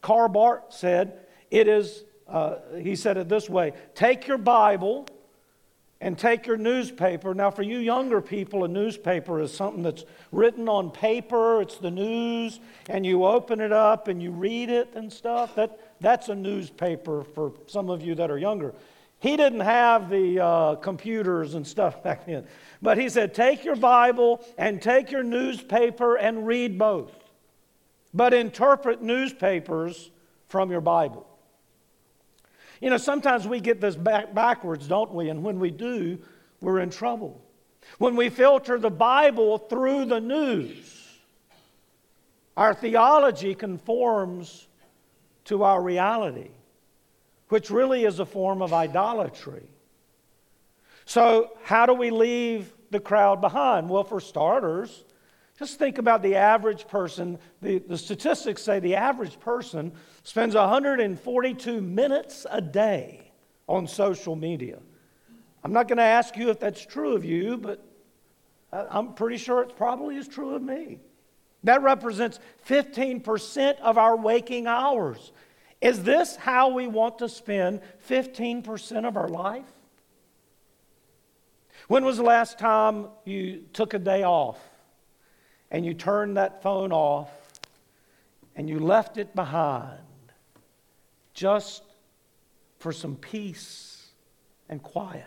Karl 0.02 0.30
Barth 0.30 0.66
said, 0.70 1.26
It 1.50 1.68
is, 1.68 2.04
uh, 2.28 2.58
he 2.80 2.96
said 2.96 3.18
it 3.18 3.28
this 3.28 3.50
way 3.50 3.74
take 3.96 4.28
your 4.28 4.38
Bible 4.38 5.08
and 6.02 6.18
take 6.18 6.46
your 6.46 6.58
newspaper. 6.58 7.34
Now, 7.34 7.50
for 7.52 7.64
you 7.64 7.78
younger 7.78 8.22
people, 8.22 8.64
a 8.66 8.68
newspaper 8.68 9.40
is 9.40 9.54
something 9.54 9.82
that's 9.82 10.04
written 10.32 10.68
on 10.68 10.92
paper, 10.92 11.62
it's 11.62 11.78
the 11.78 11.92
news, 11.92 12.60
and 12.90 13.06
you 13.06 13.26
open 13.26 13.62
it 13.62 13.72
up 13.72 14.08
and 14.08 14.22
you 14.22 14.32
read 14.32 14.70
it 14.70 14.90
and 14.94 15.12
stuff. 15.12 15.56
That, 15.56 15.80
that's 16.02 16.30
a 16.30 16.36
newspaper 16.36 17.24
for 17.24 17.54
some 17.68 17.90
of 17.90 18.04
you 18.04 18.16
that 18.16 18.30
are 18.30 18.38
younger. 18.38 18.74
He 19.20 19.38
didn't 19.38 19.62
have 19.62 20.10
the 20.10 20.40
uh, 20.40 20.76
computers 20.76 21.56
and 21.56 21.66
stuff 21.66 22.04
back 22.04 22.26
then. 22.26 22.46
But 22.82 22.98
he 22.98 23.10
said, 23.10 23.34
take 23.34 23.64
your 23.64 23.78
Bible 23.78 24.46
and 24.58 24.82
take 24.82 25.12
your 25.12 25.24
newspaper 25.24 26.16
and 26.16 26.46
read 26.46 26.78
both. 26.78 27.12
But 28.14 28.34
interpret 28.34 29.02
newspapers 29.02 30.12
from 30.48 30.72
your 30.72 30.82
Bible. 30.82 31.28
You 32.82 32.90
know, 32.90 32.98
sometimes 32.98 33.48
we 33.48 33.60
get 33.60 33.82
this 33.82 33.96
back 33.96 34.34
backwards, 34.34 34.88
don't 34.88 35.14
we? 35.14 35.30
And 35.30 35.44
when 35.44 35.60
we 35.60 35.72
do, 35.72 36.20
we're 36.62 36.80
in 36.80 36.90
trouble. 36.90 37.42
When 37.98 38.16
we 38.16 38.30
filter 38.30 38.78
the 38.80 38.90
Bible 38.90 39.58
through 39.58 40.06
the 40.06 40.20
news, 40.20 41.08
our 42.58 42.74
theology 42.74 43.54
conforms 43.56 44.68
to 45.46 45.64
our 45.64 45.82
reality 45.82 46.50
which 47.56 47.70
really 47.70 48.04
is 48.04 48.20
a 48.20 48.26
form 48.26 48.62
of 48.62 48.74
idolatry. 48.74 49.64
So, 51.06 51.52
how 51.64 51.86
do 51.86 51.94
we 51.94 52.10
leave 52.10 52.74
the 52.90 53.00
crowd 53.00 53.40
behind? 53.40 53.90
Well, 53.90 54.04
for 54.04 54.20
starters, 54.20 55.05
just 55.58 55.80
think 55.80 55.98
about 55.98 56.22
the 56.22 56.36
average 56.36 56.88
person. 56.88 57.40
The, 57.62 57.80
the 57.80 57.98
statistics 57.98 58.62
say 58.62 58.80
the 58.80 58.96
average 58.96 59.40
person 59.40 59.94
spends 60.24 60.54
142 60.54 61.82
minutes 61.82 62.46
a 62.50 62.62
day 62.62 63.32
on 63.68 63.88
social 63.88 64.36
media. 64.36 64.80
I'm 65.64 65.72
not 65.72 65.88
going 65.88 65.98
to 65.98 66.04
ask 66.04 66.36
you 66.36 66.50
if 66.50 66.60
that's 66.60 66.86
true 66.86 67.16
of 67.16 67.24
you, 67.24 67.58
but 67.58 67.84
I'm 68.72 69.14
pretty 69.14 69.38
sure 69.38 69.62
it 69.62 69.78
probably 69.78 70.18
is 70.18 70.28
true 70.28 70.56
of 70.56 70.62
me. 70.62 71.00
That 71.64 71.82
represents 71.82 72.40
15% 72.68 73.80
of 73.80 73.98
our 73.98 74.16
waking 74.16 74.68
hours. 74.68 75.32
Is 75.82 76.04
this 76.04 76.36
how 76.36 76.70
we 76.70 76.86
want 76.86 77.20
to 77.20 77.30
spend 77.30 77.82
15% 78.08 79.08
of 79.08 79.18
our 79.18 79.30
life? 79.30 79.66
When 81.88 82.04
was 82.04 82.18
the 82.18 82.24
last 82.24 82.60
time 82.60 83.08
you 83.24 83.64
took 83.74 83.94
a 83.94 84.00
day 84.00 84.24
off 84.24 84.60
and 85.72 85.86
you 85.86 85.94
turned 85.94 86.38
that 86.38 86.62
phone 86.62 86.92
off 86.92 87.30
and 88.56 88.70
you 88.70 88.80
left 88.80 89.18
it 89.18 89.36
behind 89.36 90.00
just 91.34 91.84
for 92.80 92.92
some 92.92 93.16
peace 93.16 94.08
and 94.70 94.82
quiet? 94.82 95.26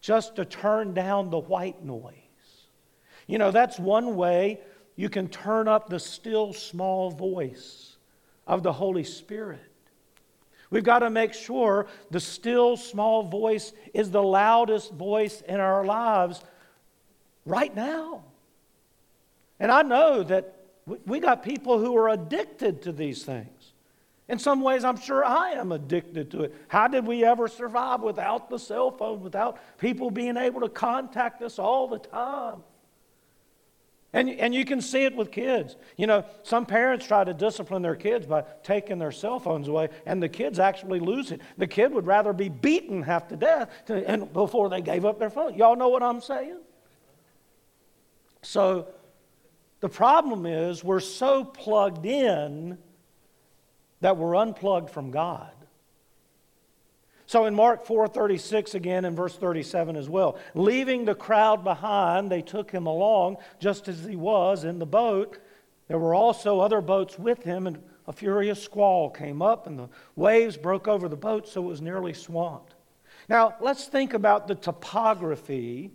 Just 0.00 0.36
to 0.36 0.44
turn 0.44 0.94
down 0.94 1.30
the 1.30 1.38
white 1.38 1.84
noise. 1.84 2.12
You 3.26 3.38
know, 3.38 3.50
that's 3.50 3.78
one 3.78 4.14
way 4.14 4.60
you 4.94 5.08
can 5.08 5.28
turn 5.28 5.68
up 5.68 5.88
the 5.88 5.98
still 5.98 6.52
small 6.52 7.10
voice 7.10 7.96
of 8.46 8.62
the 8.62 8.72
Holy 8.72 9.04
Spirit. 9.04 9.60
We've 10.70 10.84
got 10.84 11.00
to 11.00 11.10
make 11.10 11.32
sure 11.34 11.86
the 12.10 12.20
still 12.20 12.76
small 12.76 13.22
voice 13.22 13.72
is 13.94 14.10
the 14.10 14.22
loudest 14.22 14.92
voice 14.92 15.40
in 15.42 15.60
our 15.60 15.84
lives 15.84 16.42
right 17.44 17.74
now. 17.74 18.24
And 19.58 19.72
I 19.72 19.82
know 19.82 20.22
that 20.22 20.54
we 21.06 21.20
got 21.20 21.42
people 21.42 21.78
who 21.78 21.96
are 21.96 22.08
addicted 22.08 22.82
to 22.82 22.92
these 22.92 23.24
things. 23.24 23.72
In 24.28 24.38
some 24.38 24.60
ways, 24.60 24.84
I'm 24.84 24.98
sure 24.98 25.24
I 25.24 25.52
am 25.52 25.70
addicted 25.70 26.32
to 26.32 26.42
it. 26.42 26.54
How 26.68 26.88
did 26.88 27.06
we 27.06 27.24
ever 27.24 27.46
survive 27.46 28.00
without 28.00 28.50
the 28.50 28.58
cell 28.58 28.90
phone, 28.90 29.20
without 29.20 29.58
people 29.78 30.10
being 30.10 30.36
able 30.36 30.60
to 30.62 30.68
contact 30.68 31.42
us 31.42 31.58
all 31.58 31.86
the 31.86 31.98
time? 31.98 32.62
And, 34.12 34.30
and 34.30 34.54
you 34.54 34.64
can 34.64 34.80
see 34.80 35.04
it 35.04 35.14
with 35.14 35.30
kids. 35.30 35.76
You 35.96 36.06
know, 36.06 36.24
some 36.42 36.66
parents 36.66 37.06
try 37.06 37.22
to 37.22 37.34
discipline 37.34 37.82
their 37.82 37.94
kids 37.94 38.26
by 38.26 38.44
taking 38.62 38.98
their 38.98 39.12
cell 39.12 39.38
phones 39.38 39.68
away, 39.68 39.90
and 40.06 40.22
the 40.22 40.28
kids 40.28 40.58
actually 40.58 41.00
lose 41.00 41.30
it. 41.30 41.40
The 41.58 41.66
kid 41.66 41.92
would 41.92 42.06
rather 42.06 42.32
be 42.32 42.48
beaten 42.48 43.02
half 43.02 43.28
to 43.28 43.36
death 43.36 43.70
to, 43.86 44.08
and 44.08 44.32
before 44.32 44.70
they 44.70 44.80
gave 44.80 45.04
up 45.04 45.18
their 45.18 45.30
phone. 45.30 45.54
Y'all 45.54 45.76
know 45.76 45.88
what 45.88 46.02
I'm 46.02 46.20
saying? 46.20 46.58
So 48.42 48.88
the 49.80 49.88
problem 49.88 50.46
is 50.46 50.82
we're 50.82 51.00
so 51.00 51.44
plugged 51.44 52.06
in 52.06 52.78
that 54.00 54.16
we're 54.16 54.36
unplugged 54.36 54.90
from 54.90 55.10
God. 55.10 55.50
So 57.26 57.46
in 57.46 57.54
Mark 57.54 57.84
4:36 57.84 58.74
again 58.74 59.04
in 59.04 59.16
verse 59.16 59.36
37 59.36 59.96
as 59.96 60.08
well, 60.08 60.38
leaving 60.54 61.04
the 61.04 61.14
crowd 61.14 61.64
behind, 61.64 62.30
they 62.30 62.42
took 62.42 62.70
him 62.70 62.86
along 62.86 63.38
just 63.58 63.88
as 63.88 64.04
he 64.04 64.16
was 64.16 64.64
in 64.64 64.78
the 64.78 64.86
boat. 64.86 65.38
There 65.88 65.98
were 65.98 66.14
also 66.14 66.60
other 66.60 66.80
boats 66.80 67.18
with 67.18 67.42
him 67.42 67.66
and 67.66 67.82
a 68.06 68.12
furious 68.12 68.62
squall 68.62 69.10
came 69.10 69.42
up 69.42 69.66
and 69.66 69.78
the 69.78 69.88
waves 70.14 70.56
broke 70.56 70.86
over 70.86 71.08
the 71.08 71.16
boat 71.16 71.48
so 71.48 71.62
it 71.64 71.66
was 71.66 71.82
nearly 71.82 72.12
swamped. 72.12 72.74
Now, 73.28 73.56
let's 73.60 73.86
think 73.86 74.14
about 74.14 74.46
the 74.46 74.54
topography 74.54 75.90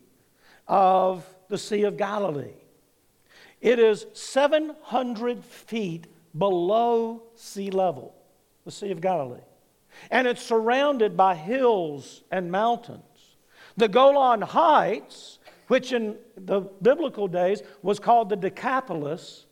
of 0.68 1.26
the 1.48 1.58
Sea 1.58 1.84
of 1.84 1.96
Galilee. 1.96 2.61
It 3.62 3.80
is 3.80 4.06
700 4.14 5.46
feet 5.46 6.08
below 6.38 7.24
sea 7.36 7.70
level, 7.72 8.16
the 8.66 8.72
Sea 8.72 8.92
of 8.92 9.02
Galilee 9.02 9.42
and 10.10 10.28
it's 10.28 10.42
surrounded 10.42 11.16
by 11.16 11.36
hills 11.36 12.24
and 12.32 12.52
mountains. 12.52 13.02
The 13.78 13.88
Golan 13.88 14.42
Heights, 14.42 15.40
which 15.68 15.94
in 15.94 16.18
the 16.36 16.62
biblical 16.82 17.28
days 17.28 17.62
was 17.82 18.00
called 18.00 18.30
the 18.30 18.36
Decapolis, 18.36 19.46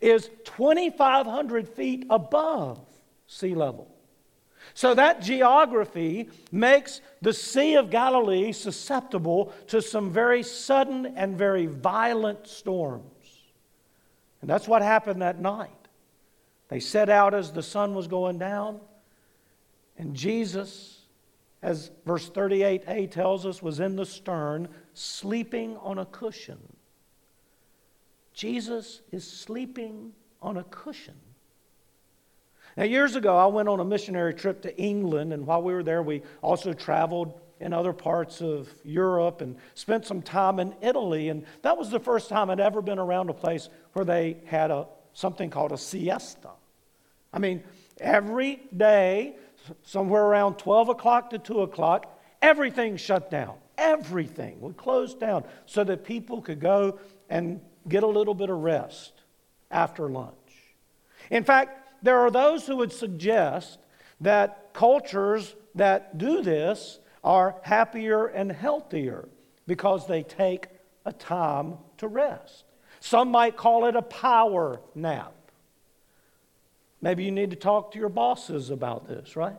is 0.00 0.30
2,500 0.44 1.68
feet 1.68 2.06
above 2.10 2.80
sea 3.26 3.54
level. 3.54 3.90
So 4.72 4.94
that 4.94 5.20
geography 5.20 6.30
makes 6.50 7.00
the 7.20 7.34
Sea 7.34 7.74
of 7.76 7.90
Galilee 7.90 8.50
susceptible 8.52 9.52
to 9.68 9.82
some 9.82 10.10
very 10.10 10.42
sudden 10.42 11.06
and 11.16 11.36
very 11.36 11.66
violent 11.66 12.46
storms. 12.46 13.13
And 14.44 14.50
that's 14.50 14.68
what 14.68 14.82
happened 14.82 15.22
that 15.22 15.40
night. 15.40 15.88
They 16.68 16.78
set 16.78 17.08
out 17.08 17.32
as 17.32 17.50
the 17.50 17.62
sun 17.62 17.94
was 17.94 18.06
going 18.06 18.36
down. 18.36 18.78
And 19.96 20.14
Jesus, 20.14 21.00
as 21.62 21.90
verse 22.04 22.28
38a 22.28 23.10
tells 23.10 23.46
us, 23.46 23.62
was 23.62 23.80
in 23.80 23.96
the 23.96 24.04
stern, 24.04 24.68
sleeping 24.92 25.78
on 25.78 25.96
a 25.96 26.04
cushion. 26.04 26.58
Jesus 28.34 29.00
is 29.10 29.26
sleeping 29.26 30.12
on 30.42 30.58
a 30.58 30.64
cushion. 30.64 31.16
Now, 32.76 32.84
years 32.84 33.16
ago, 33.16 33.38
I 33.38 33.46
went 33.46 33.70
on 33.70 33.80
a 33.80 33.84
missionary 33.86 34.34
trip 34.34 34.60
to 34.60 34.78
England, 34.78 35.32
and 35.32 35.46
while 35.46 35.62
we 35.62 35.72
were 35.72 35.82
there, 35.82 36.02
we 36.02 36.20
also 36.42 36.74
traveled 36.74 37.40
in 37.60 37.72
other 37.72 37.92
parts 37.92 38.40
of 38.40 38.68
Europe 38.84 39.40
and 39.40 39.56
spent 39.74 40.06
some 40.06 40.22
time 40.22 40.58
in 40.58 40.74
Italy. 40.80 41.28
And 41.28 41.44
that 41.62 41.76
was 41.76 41.90
the 41.90 42.00
first 42.00 42.28
time 42.28 42.50
I'd 42.50 42.60
ever 42.60 42.82
been 42.82 42.98
around 42.98 43.30
a 43.30 43.34
place 43.34 43.68
where 43.92 44.04
they 44.04 44.38
had 44.46 44.70
a, 44.70 44.86
something 45.12 45.50
called 45.50 45.72
a 45.72 45.78
siesta. 45.78 46.50
I 47.32 47.38
mean, 47.38 47.62
every 48.00 48.62
day 48.76 49.36
somewhere 49.82 50.22
around 50.22 50.58
12 50.58 50.90
o'clock 50.90 51.30
to 51.30 51.38
2 51.38 51.62
o'clock, 51.62 52.20
everything 52.42 52.96
shut 52.96 53.30
down. 53.30 53.54
Everything 53.76 54.60
would 54.60 54.76
close 54.76 55.14
down 55.14 55.44
so 55.66 55.82
that 55.84 56.04
people 56.04 56.40
could 56.40 56.60
go 56.60 56.98
and 57.28 57.60
get 57.88 58.02
a 58.02 58.06
little 58.06 58.34
bit 58.34 58.50
of 58.50 58.58
rest 58.58 59.12
after 59.70 60.08
lunch. 60.08 60.34
In 61.30 61.44
fact, 61.44 62.02
there 62.02 62.18
are 62.18 62.30
those 62.30 62.66
who 62.66 62.76
would 62.76 62.92
suggest 62.92 63.78
that 64.20 64.70
cultures 64.72 65.56
that 65.74 66.18
do 66.18 66.42
this 66.42 67.00
are 67.24 67.56
happier 67.62 68.26
and 68.26 68.52
healthier 68.52 69.28
because 69.66 70.06
they 70.06 70.22
take 70.22 70.68
a 71.06 71.12
time 71.12 71.78
to 71.96 72.06
rest. 72.06 72.64
Some 73.00 73.30
might 73.30 73.56
call 73.56 73.86
it 73.86 73.96
a 73.96 74.02
power 74.02 74.80
nap. 74.94 75.34
Maybe 77.00 77.24
you 77.24 77.32
need 77.32 77.50
to 77.50 77.56
talk 77.56 77.92
to 77.92 77.98
your 77.98 78.08
bosses 78.08 78.70
about 78.70 79.08
this, 79.08 79.36
right? 79.36 79.56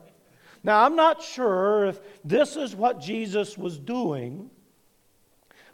Now, 0.63 0.83
I'm 0.83 0.95
not 0.95 1.21
sure 1.21 1.85
if 1.85 1.99
this 2.23 2.55
is 2.55 2.75
what 2.75 2.99
Jesus 2.99 3.55
was 3.55 3.77
doing, 3.77 4.49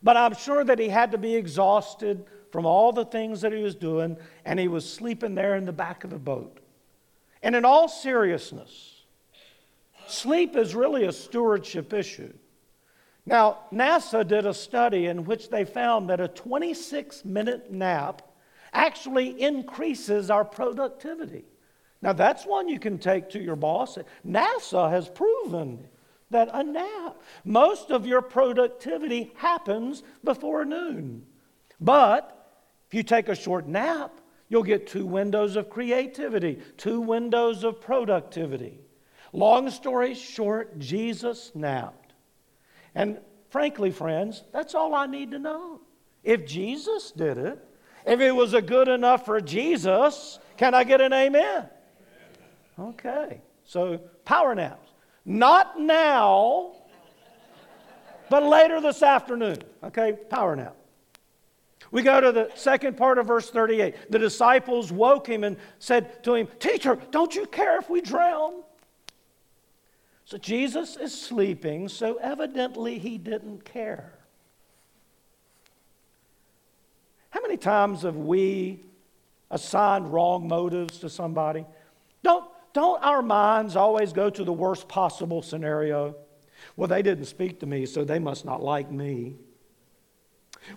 but 0.03 0.17
I'm 0.17 0.33
sure 0.35 0.65
that 0.65 0.79
he 0.79 0.89
had 0.89 1.11
to 1.11 1.17
be 1.17 1.35
exhausted 1.35 2.25
from 2.51 2.65
all 2.65 2.91
the 2.91 3.05
things 3.05 3.39
that 3.41 3.53
he 3.53 3.63
was 3.63 3.75
doing, 3.75 4.17
and 4.43 4.59
he 4.59 4.67
was 4.67 4.91
sleeping 4.91 5.35
there 5.35 5.55
in 5.55 5.63
the 5.63 5.71
back 5.71 6.03
of 6.03 6.09
the 6.09 6.19
boat. 6.19 6.59
And 7.41 7.55
in 7.55 7.63
all 7.63 7.87
seriousness, 7.87 8.90
sleep 10.11 10.55
is 10.55 10.75
really 10.75 11.05
a 11.05 11.11
stewardship 11.11 11.93
issue. 11.93 12.33
Now, 13.25 13.59
NASA 13.71 14.27
did 14.27 14.45
a 14.45 14.53
study 14.53 15.05
in 15.05 15.25
which 15.25 15.49
they 15.49 15.63
found 15.63 16.09
that 16.09 16.19
a 16.19 16.27
26 16.27 17.23
minute 17.23 17.71
nap 17.71 18.21
actually 18.73 19.41
increases 19.41 20.29
our 20.29 20.45
productivity. 20.45 21.45
Now, 22.01 22.13
that's 22.13 22.45
one 22.45 22.67
you 22.67 22.79
can 22.79 22.97
take 22.97 23.29
to 23.31 23.39
your 23.39 23.55
boss. 23.55 23.97
NASA 24.25 24.89
has 24.89 25.07
proven 25.07 25.87
that 26.31 26.49
a 26.51 26.63
nap, 26.63 27.21
most 27.43 27.91
of 27.91 28.07
your 28.07 28.21
productivity 28.21 29.31
happens 29.35 30.01
before 30.23 30.65
noon. 30.65 31.25
But 31.79 32.37
if 32.87 32.93
you 32.93 33.03
take 33.03 33.29
a 33.29 33.35
short 33.35 33.67
nap, 33.67 34.19
you'll 34.49 34.63
get 34.63 34.87
two 34.87 35.05
windows 35.05 35.55
of 35.55 35.69
creativity, 35.69 36.59
two 36.77 37.01
windows 37.01 37.63
of 37.63 37.81
productivity. 37.81 38.79
Long 39.33 39.69
story 39.69 40.13
short, 40.13 40.77
Jesus 40.79 41.51
napped. 41.55 42.13
And 42.95 43.19
frankly, 43.49 43.91
friends, 43.91 44.43
that's 44.51 44.75
all 44.75 44.93
I 44.93 45.05
need 45.05 45.31
to 45.31 45.39
know. 45.39 45.81
If 46.23 46.45
Jesus 46.45 47.11
did 47.11 47.37
it, 47.37 47.59
if 48.05 48.19
it 48.19 48.31
was 48.31 48.53
a 48.53 48.61
good 48.61 48.87
enough 48.87 49.25
for 49.25 49.39
Jesus, 49.39 50.39
can 50.57 50.73
I 50.73 50.83
get 50.83 51.01
an 51.01 51.13
amen? 51.13 51.69
Okay. 52.79 53.41
So, 53.63 53.99
power 54.25 54.53
naps. 54.55 54.89
Not 55.23 55.79
now, 55.79 56.73
but 58.29 58.43
later 58.43 58.81
this 58.81 59.03
afternoon. 59.03 59.57
Okay, 59.83 60.13
power 60.29 60.55
nap. 60.55 60.75
We 61.91 62.01
go 62.01 62.21
to 62.21 62.31
the 62.31 62.49
second 62.55 62.97
part 62.97 63.17
of 63.17 63.27
verse 63.27 63.49
38. 63.49 64.09
The 64.09 64.19
disciples 64.19 64.91
woke 64.91 65.27
him 65.27 65.43
and 65.43 65.57
said 65.79 66.23
to 66.23 66.35
him, 66.35 66.47
Teacher, 66.59 66.97
don't 67.11 67.35
you 67.35 67.45
care 67.45 67.77
if 67.77 67.89
we 67.89 68.01
drown? 68.01 68.63
So 70.31 70.37
Jesus 70.37 70.95
is 70.95 71.13
sleeping, 71.13 71.89
so 71.89 72.15
evidently 72.15 72.97
he 72.97 73.17
didn't 73.17 73.65
care. 73.65 74.13
How 77.31 77.41
many 77.41 77.57
times 77.57 78.03
have 78.03 78.15
we 78.15 78.85
assigned 79.49 80.13
wrong 80.13 80.47
motives 80.47 80.99
to 80.99 81.09
somebody? 81.09 81.65
Don't, 82.23 82.45
don't 82.71 83.03
our 83.03 83.21
minds 83.21 83.75
always 83.75 84.13
go 84.13 84.29
to 84.29 84.45
the 84.45 84.53
worst 84.53 84.87
possible 84.87 85.41
scenario? 85.41 86.15
Well, 86.77 86.87
they 86.87 87.01
didn't 87.01 87.25
speak 87.25 87.59
to 87.59 87.65
me, 87.65 87.85
so 87.85 88.05
they 88.05 88.19
must 88.19 88.45
not 88.45 88.63
like 88.63 88.89
me. 88.89 89.35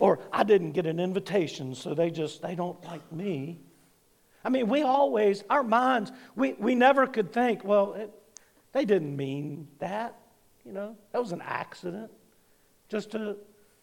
Or 0.00 0.18
I 0.32 0.42
didn't 0.42 0.72
get 0.72 0.84
an 0.84 0.98
invitation, 0.98 1.76
so 1.76 1.94
they 1.94 2.10
just 2.10 2.42
they 2.42 2.56
don't 2.56 2.84
like 2.86 3.12
me. 3.12 3.60
I 4.44 4.48
mean, 4.48 4.66
we 4.66 4.82
always, 4.82 5.44
our 5.48 5.62
minds, 5.62 6.10
we, 6.34 6.54
we 6.54 6.74
never 6.74 7.06
could 7.06 7.32
think, 7.32 7.62
well, 7.62 7.92
it, 7.92 8.10
they 8.74 8.84
didn't 8.84 9.16
mean 9.16 9.68
that. 9.78 10.18
You 10.66 10.72
know, 10.72 10.96
that 11.12 11.20
was 11.20 11.32
an 11.32 11.42
accident. 11.42 12.10
Just 12.88 13.14
a, 13.14 13.36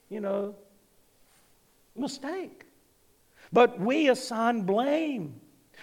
you 0.09 0.19
know, 0.19 0.55
mistake. 1.95 2.65
But 3.51 3.79
we 3.79 4.09
assign 4.09 4.61
blame. 4.63 5.39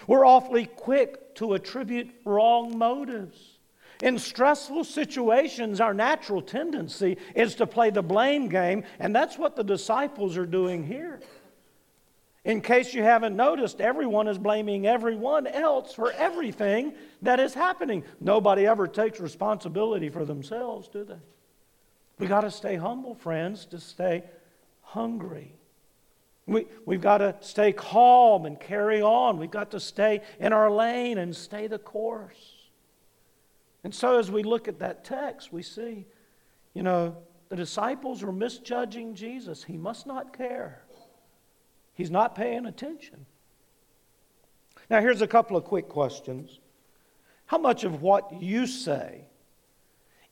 We're 0.07 0.25
awfully 0.25 0.65
quick 0.65 1.35
to 1.35 1.53
attribute 1.55 2.09
wrong 2.23 2.77
motives. 2.77 3.57
In 4.01 4.17
stressful 4.17 4.85
situations, 4.85 5.81
our 5.81 5.93
natural 5.93 6.41
tendency 6.41 7.17
is 7.35 7.55
to 7.55 7.67
play 7.67 7.89
the 7.89 8.01
blame 8.01 8.47
game, 8.47 8.83
and 8.99 9.13
that's 9.13 9.37
what 9.37 9.57
the 9.57 9.63
disciples 9.63 10.37
are 10.37 10.45
doing 10.45 10.85
here. 10.85 11.19
In 12.45 12.61
case 12.61 12.93
you 12.93 13.03
haven't 13.03 13.35
noticed, 13.35 13.81
everyone 13.81 14.27
is 14.27 14.37
blaming 14.37 14.87
everyone 14.87 15.45
else 15.45 15.93
for 15.93 16.11
everything 16.13 16.93
that 17.21 17.39
is 17.39 17.53
happening. 17.53 18.03
Nobody 18.21 18.65
ever 18.65 18.87
takes 18.87 19.19
responsibility 19.19 20.09
for 20.09 20.23
themselves, 20.23 20.87
do 20.87 21.03
they? 21.03 21.19
We 22.17 22.27
got 22.27 22.41
to 22.41 22.51
stay 22.51 22.75
humble, 22.75 23.15
friends, 23.15 23.65
to 23.67 23.79
stay 23.79 24.23
hungry. 24.81 25.53
We, 26.45 26.65
we've 26.85 27.01
got 27.01 27.19
to 27.19 27.35
stay 27.41 27.71
calm 27.73 28.45
and 28.45 28.59
carry 28.59 29.01
on. 29.01 29.37
We've 29.37 29.51
got 29.51 29.71
to 29.71 29.79
stay 29.79 30.21
in 30.39 30.51
our 30.51 30.71
lane 30.71 31.17
and 31.17 31.35
stay 31.35 31.67
the 31.67 31.77
course. 31.77 32.55
And 33.83 33.93
so, 33.93 34.17
as 34.17 34.31
we 34.31 34.43
look 34.43 34.67
at 34.67 34.79
that 34.79 35.05
text, 35.05 35.53
we 35.53 35.61
see, 35.61 36.05
you 36.73 36.83
know, 36.83 37.15
the 37.49 37.55
disciples 37.55 38.23
are 38.23 38.31
misjudging 38.31 39.15
Jesus. 39.15 39.63
He 39.63 39.77
must 39.77 40.05
not 40.07 40.35
care, 40.35 40.83
he's 41.99 42.09
not 42.09 42.33
paying 42.33 42.65
attention. 42.65 43.25
Now, 44.89 45.01
here's 45.01 45.21
a 45.21 45.27
couple 45.27 45.57
of 45.57 45.65
quick 45.65 45.89
questions. 45.89 46.61
How 47.45 47.57
much 47.57 47.83
of 47.83 48.01
what 48.01 48.41
you 48.41 48.67
say 48.67 49.25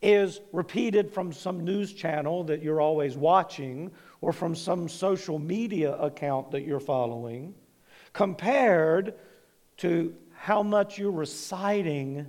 is 0.01 0.39
repeated 0.53 1.11
from 1.11 1.33
some 1.33 1.65
news 1.65 1.91
channel 1.91 2.45
that 2.45 2.63
you're 2.63 2.79
always 2.79 3.17
watching 3.17 3.91
or 4.21 4.31
from 4.31 4.55
some 4.55 4.87
social 4.87 5.39
media 5.39 5.93
account 5.97 6.51
that 6.51 6.61
you're 6.61 6.79
following 6.79 7.53
compared 8.13 9.15
to 9.75 10.15
how 10.35 10.63
much 10.63 10.97
you're 10.97 11.11
reciting 11.11 12.27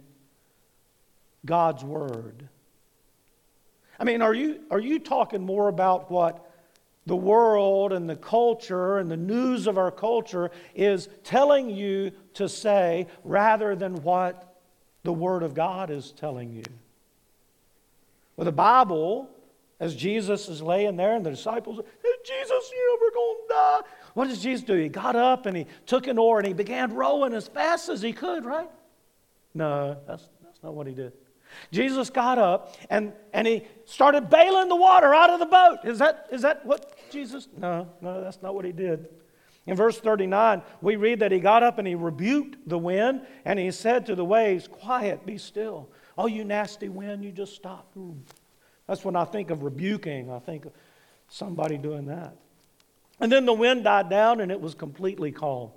God's 1.47 1.85
Word? 1.85 2.49
I 4.01 4.05
mean, 4.05 4.21
are 4.21 4.35
you, 4.35 4.65
are 4.73 4.81
you 4.81 4.99
talking 4.99 5.47
more 5.47 5.69
about 5.69 6.11
what 6.11 6.48
the 7.09 7.17
world 7.17 7.93
and 7.93 8.09
the 8.09 8.17
culture 8.17 8.99
and 8.99 9.11
the 9.11 9.17
news 9.17 9.67
of 9.67 9.79
our 9.79 9.91
culture 9.91 10.51
is 10.75 11.09
telling 11.25 11.71
you 11.71 12.13
to 12.35 12.49
say 12.49 13.07
rather 13.25 13.75
than 13.75 14.03
what 14.03 14.61
the 15.05 15.13
Word 15.13 15.43
of 15.43 15.55
God 15.55 15.91
is 15.91 16.13
telling 16.13 16.53
you? 16.53 16.65
Well, 18.37 18.45
the 18.45 18.53
Bible, 18.53 19.31
as 19.81 19.97
Jesus 19.97 20.51
is 20.51 20.61
laying 20.61 20.97
there 20.97 21.17
and 21.17 21.25
the 21.25 21.31
disciples, 21.31 21.81
hey, 22.03 22.11
Jesus, 22.25 22.71
you 22.71 22.89
know, 22.89 22.99
we're 23.01 23.15
going 23.15 23.37
to 23.37 23.55
die. 23.55 23.81
What 24.13 24.29
does 24.29 24.43
Jesus 24.43 24.67
do? 24.67 24.75
He 24.75 24.91
got 24.91 25.17
up 25.17 25.47
and 25.47 25.57
he 25.57 25.67
took 25.87 26.09
an 26.09 26.19
oar 26.19 26.39
and 26.39 26.47
he 26.47 26.53
began 26.53 26.95
rowing 26.95 27.33
as 27.33 27.49
fast 27.49 27.89
as 27.89 28.03
he 28.03 28.13
could, 28.13 28.45
right? 28.45 28.69
No, 29.55 29.97
that's, 30.07 30.29
that's 30.45 30.63
not 30.63 30.75
what 30.75 30.87
he 30.87 30.93
did. 30.93 31.15
Jesus 31.71 32.11
got 32.11 32.39
up 32.39 32.77
and, 32.91 33.13
and 33.33 33.47
he 33.47 33.67
started 33.85 34.31
bailing 34.31 34.69
the 34.69 34.77
water 34.77 35.15
out 35.15 35.31
of 35.31 35.41
the 35.41 35.47
boat. 35.47 35.79
Is 35.85 35.99
that, 35.99 36.27
is 36.31 36.43
that 36.43 36.65
what 36.65 36.97
Jesus? 37.11 37.49
No, 37.57 37.89
no, 38.01 38.23
that's 38.23 38.43
not 38.43 38.55
what 38.55 38.65
he 38.65 38.73
did. 38.73 39.09
In 39.67 39.77
verse 39.77 39.99
39, 39.99 40.63
we 40.81 40.97
read 40.97 41.21
that 41.21 41.31
he 41.31 41.41
got 41.41 41.63
up 41.63 41.79
and 41.79 41.87
he 41.87 41.95
rebuked 41.95 42.57
the 42.67 42.79
wind 42.79 43.27
and 43.45 43.59
he 43.59 43.71
said 43.71 44.07
to 44.07 44.15
the 44.15 44.25
waves, 44.25 44.67
Quiet, 44.67 45.27
be 45.27 45.37
still. 45.37 45.91
Oh, 46.17 46.27
you 46.27 46.43
nasty 46.45 46.89
wind, 46.89 47.23
you 47.23 47.31
just 47.31 47.55
stop. 47.55 47.95
That's 48.87 49.05
when 49.05 49.15
I 49.15 49.25
think 49.25 49.51
of 49.51 49.63
rebuking. 49.63 50.33
I 50.33 50.39
think 50.39 50.65
of 50.65 50.73
somebody 51.29 51.77
doing 51.77 52.07
that. 52.07 52.35
And 53.21 53.31
then 53.31 53.45
the 53.45 53.53
wind 53.53 53.85
died 53.85 54.09
down 54.09 54.41
and 54.41 54.51
it 54.51 54.61
was 54.61 54.75
completely 54.75 55.33
calm. 55.33 55.71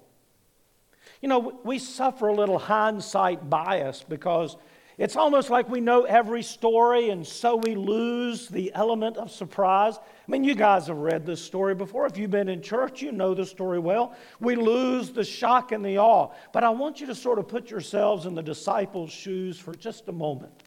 You 1.22 1.30
know, 1.30 1.60
we 1.64 1.78
suffer 1.78 2.28
a 2.28 2.34
little 2.34 2.60
hindsight 2.60 3.50
bias 3.50 4.06
because 4.08 4.56
it's 4.98 5.16
almost 5.16 5.50
like 5.50 5.70
we 5.70 5.80
know 5.80 6.04
every 6.04 6.44
story, 6.44 7.10
and 7.10 7.26
so 7.26 7.56
we 7.56 7.76
lose 7.76 8.48
the 8.48 8.72
element 8.74 9.18
of 9.18 9.32
surprise. 9.32 9.98
I 9.98 10.32
mean, 10.32 10.44
you 10.44 10.54
guys 10.54 10.88
have 10.88 10.98
read 10.98 11.26
this 11.26 11.42
story 11.42 11.76
before. 11.76 12.06
If 12.06 12.18
you've 12.18 12.32
been 12.32 12.50
in 12.50 12.62
church, 12.62 13.02
you 13.02 13.12
know 13.12 13.34
the 13.34 13.46
story 13.46 13.80
well. 13.80 14.16
We 14.40 14.56
lose 14.56 15.12
the 15.12 15.24
shock 15.24 15.72
and 15.72 15.84
the 15.84 15.98
awe. 15.98 16.32
But 16.54 16.64
I 16.64 16.70
want 16.70 17.00
you 17.00 17.08
to 17.08 17.16
sort 17.16 17.40
of 17.40 17.48
put 17.48 17.72
yourselves 17.72 18.26
in 18.26 18.36
the 18.36 18.44
disciples' 18.44 19.12
shoes 19.12 19.58
for 19.58 19.74
just 19.74 20.08
a 20.08 20.12
moment. 20.12 20.64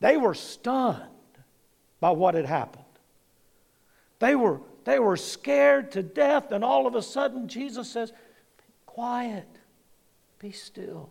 They 0.00 0.16
were 0.16 0.34
stunned 0.34 1.02
by 2.00 2.10
what 2.10 2.34
had 2.34 2.46
happened. 2.46 2.84
They 4.18 4.34
were, 4.36 4.60
they 4.84 4.98
were 4.98 5.16
scared 5.16 5.92
to 5.92 6.02
death, 6.02 6.52
and 6.52 6.62
all 6.62 6.86
of 6.86 6.94
a 6.94 7.02
sudden, 7.02 7.48
Jesus 7.48 7.90
says, 7.90 8.12
Quiet, 8.86 9.48
be 10.38 10.52
still. 10.52 11.10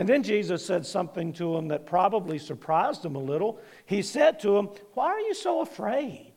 And 0.00 0.08
then 0.08 0.22
Jesus 0.22 0.64
said 0.64 0.86
something 0.86 1.34
to 1.34 1.54
him 1.54 1.68
that 1.68 1.84
probably 1.84 2.38
surprised 2.38 3.04
him 3.04 3.16
a 3.16 3.20
little. 3.20 3.60
He 3.84 4.00
said 4.00 4.40
to 4.40 4.56
him, 4.56 4.70
Why 4.94 5.08
are 5.08 5.20
you 5.20 5.34
so 5.34 5.60
afraid? 5.60 6.32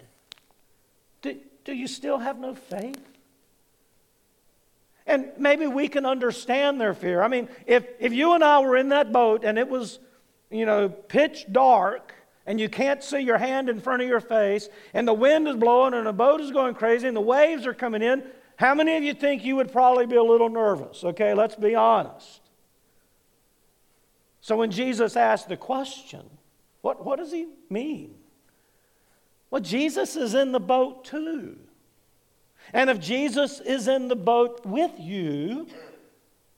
Do, 1.21 1.37
do 1.63 1.71
you 1.71 1.87
still 1.87 2.17
have 2.17 2.37
no 2.37 2.55
faith? 2.55 3.01
And 5.07 5.31
maybe 5.37 5.65
we 5.65 5.87
can 5.87 6.05
understand 6.05 6.81
their 6.81 6.93
fear. 6.93 7.23
I 7.23 7.29
mean, 7.29 7.47
if, 7.65 7.85
if 7.99 8.11
you 8.11 8.33
and 8.33 8.43
I 8.43 8.59
were 8.59 8.75
in 8.75 8.89
that 8.89 9.13
boat 9.13 9.45
and 9.45 9.57
it 9.57 9.69
was, 9.69 9.99
you 10.51 10.65
know, 10.65 10.89
pitch 10.89 11.45
dark 11.49 12.13
and 12.45 12.59
you 12.59 12.67
can't 12.67 13.01
see 13.01 13.19
your 13.19 13.37
hand 13.37 13.69
in 13.69 13.79
front 13.79 14.01
of 14.01 14.09
your 14.09 14.19
face 14.19 14.67
and 14.93 15.07
the 15.07 15.13
wind 15.13 15.47
is 15.47 15.55
blowing 15.55 15.93
and 15.93 16.05
the 16.05 16.11
boat 16.11 16.41
is 16.41 16.51
going 16.51 16.75
crazy 16.75 17.07
and 17.07 17.15
the 17.15 17.21
waves 17.21 17.65
are 17.65 17.73
coming 17.73 18.01
in, 18.01 18.23
how 18.57 18.75
many 18.75 18.97
of 18.97 19.03
you 19.03 19.13
think 19.13 19.45
you 19.45 19.55
would 19.55 19.71
probably 19.71 20.05
be 20.05 20.17
a 20.17 20.23
little 20.23 20.49
nervous? 20.49 21.05
Okay, 21.05 21.33
let's 21.33 21.55
be 21.55 21.75
honest. 21.75 22.42
So 24.43 24.57
when 24.57 24.71
Jesus 24.71 25.15
asked 25.15 25.47
the 25.47 25.55
question, 25.55 26.29
what, 26.81 27.05
what 27.05 27.17
does 27.17 27.31
he 27.31 27.47
mean? 27.69 28.13
Well, 29.49 29.61
Jesus 29.61 30.17
is 30.17 30.35
in 30.35 30.51
the 30.51 30.59
boat 30.59 31.05
too. 31.05 31.55
And 32.73 32.89
if 32.89 32.99
Jesus 32.99 33.61
is 33.61 33.87
in 33.87 34.09
the 34.09 34.17
boat 34.17 34.65
with 34.65 34.91
you, 34.99 35.67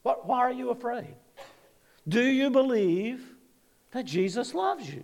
what, 0.02 0.26
why 0.26 0.40
are 0.40 0.52
you 0.52 0.72
afraid? 0.72 1.14
Do 2.08 2.24
you 2.24 2.50
believe 2.50 3.24
that 3.92 4.06
Jesus 4.06 4.56
loves 4.56 4.92
you? 4.92 5.04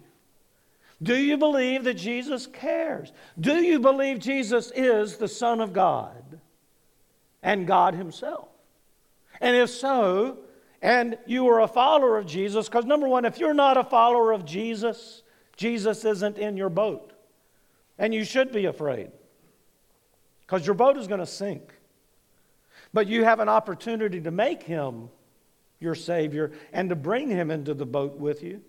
Do 1.04 1.16
you 1.16 1.38
believe 1.38 1.84
that 1.84 1.98
Jesus 1.98 2.48
cares? 2.48 3.12
Do 3.40 3.62
you 3.62 3.80
believe 3.80 4.18
Jesus 4.18 4.72
is 4.76 5.18
the 5.18 5.28
Son 5.28 5.62
of 5.62 5.72
God 5.72 6.40
and 7.44 7.68
God 7.68 7.94
Himself? 7.94 8.48
And 9.40 9.56
if 9.56 9.70
so, 9.70 10.40
and 10.82 11.18
you 11.26 11.48
are 11.50 11.62
a 11.62 11.68
follower 11.68 12.18
of 12.18 12.26
Jesus, 12.26 12.68
because 12.68 12.86
number 12.86 13.08
one, 13.08 13.26
if 13.26 13.38
you're 13.38 13.54
not 13.54 13.78
a 13.78 13.84
follower 13.84 14.32
of 14.32 14.46
Jesus, 14.46 15.22
Jesus 15.56 16.04
isn't 16.06 16.38
in 16.38 16.58
your 16.58 16.70
boat. 16.70 17.14
And 18.00 18.14
you 18.14 18.24
should 18.24 18.52
be 18.52 18.66
afraid, 18.66 19.12
because 20.42 20.66
your 20.66 20.74
boat 20.74 20.98
is 20.98 21.08
going 21.08 21.20
to 21.20 21.26
sink. 21.26 21.72
But 22.94 23.08
you 23.08 23.24
have 23.24 23.40
an 23.40 23.48
opportunity 23.48 24.20
to 24.22 24.32
make 24.32 24.64
him 24.64 25.10
your 25.80 25.96
Savior 25.96 26.52
and 26.74 26.90
to 26.90 26.96
bring 26.96 27.30
him 27.30 27.52
into 27.52 27.74
the 27.74 27.86
boat 27.86 28.18
with 28.18 28.44
you. 28.44 28.62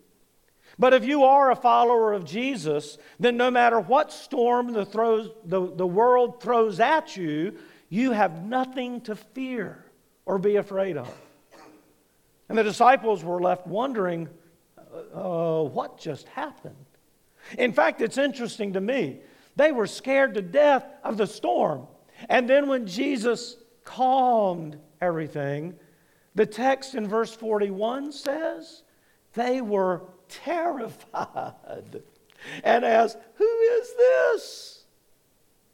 But 0.78 0.94
if 0.94 1.04
you 1.04 1.24
are 1.24 1.50
a 1.50 1.56
follower 1.56 2.12
of 2.12 2.24
Jesus, 2.24 2.98
then 3.18 3.36
no 3.36 3.50
matter 3.50 3.80
what 3.80 4.12
storm 4.12 4.72
the, 4.72 4.86
throws, 4.86 5.30
the, 5.44 5.74
the 5.74 5.86
world 5.86 6.42
throws 6.42 6.80
at 6.80 7.16
you, 7.16 7.56
you 7.88 8.12
have 8.12 8.44
nothing 8.44 9.00
to 9.02 9.16
fear 9.16 9.84
or 10.24 10.38
be 10.38 10.56
afraid 10.56 10.96
of. 10.96 11.12
And 12.52 12.58
the 12.58 12.64
disciples 12.64 13.24
were 13.24 13.40
left 13.40 13.66
wondering, 13.66 14.28
uh, 15.14 15.62
what 15.62 15.96
just 15.96 16.28
happened? 16.28 16.84
In 17.56 17.72
fact, 17.72 18.02
it's 18.02 18.18
interesting 18.18 18.74
to 18.74 18.80
me. 18.82 19.20
They 19.56 19.72
were 19.72 19.86
scared 19.86 20.34
to 20.34 20.42
death 20.42 20.84
of 21.02 21.16
the 21.16 21.26
storm. 21.26 21.86
And 22.28 22.46
then 22.46 22.68
when 22.68 22.86
Jesus 22.86 23.56
calmed 23.84 24.78
everything, 25.00 25.76
the 26.34 26.44
text 26.44 26.94
in 26.94 27.08
verse 27.08 27.34
41 27.34 28.12
says 28.12 28.82
they 29.32 29.62
were 29.62 30.02
terrified 30.28 32.02
and 32.62 32.84
asked, 32.84 33.16
Who 33.36 33.48
is 33.80 33.94
this? 33.96 34.84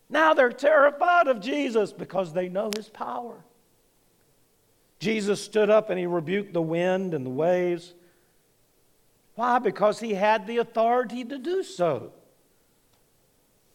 Now 0.09 0.33
they're 0.33 0.53
terrified 0.53 1.27
of 1.27 1.41
Jesus 1.41 1.93
because 1.93 2.33
they 2.33 2.49
know 2.49 2.71
his 2.77 2.89
power. 2.89 3.43
Jesus 4.99 5.43
stood 5.43 5.71
up 5.71 5.91
and 5.91 5.99
he 5.99 6.07
rebuked 6.07 6.53
the 6.53 6.63
wind 6.63 7.15
and 7.15 7.25
the 7.25 7.31
waves. 7.31 7.95
Why? 9.35 9.59
Because 9.59 10.01
he 10.01 10.15
had 10.15 10.47
the 10.47 10.59
authority 10.59 11.25
to 11.25 11.39
do 11.39 11.63
so. 11.63 12.13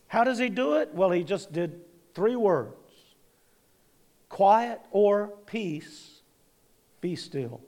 How 0.08 0.24
does 0.24 0.38
he 0.38 0.50
do 0.50 0.76
it? 0.76 0.94
Well, 0.94 1.12
he 1.12 1.24
just 1.24 1.54
did 1.54 1.82
three 2.14 2.36
words 2.36 2.76
quiet 4.30 4.82
or 4.92 5.28
peace, 5.46 6.22
be 7.02 7.16
still. 7.16 7.62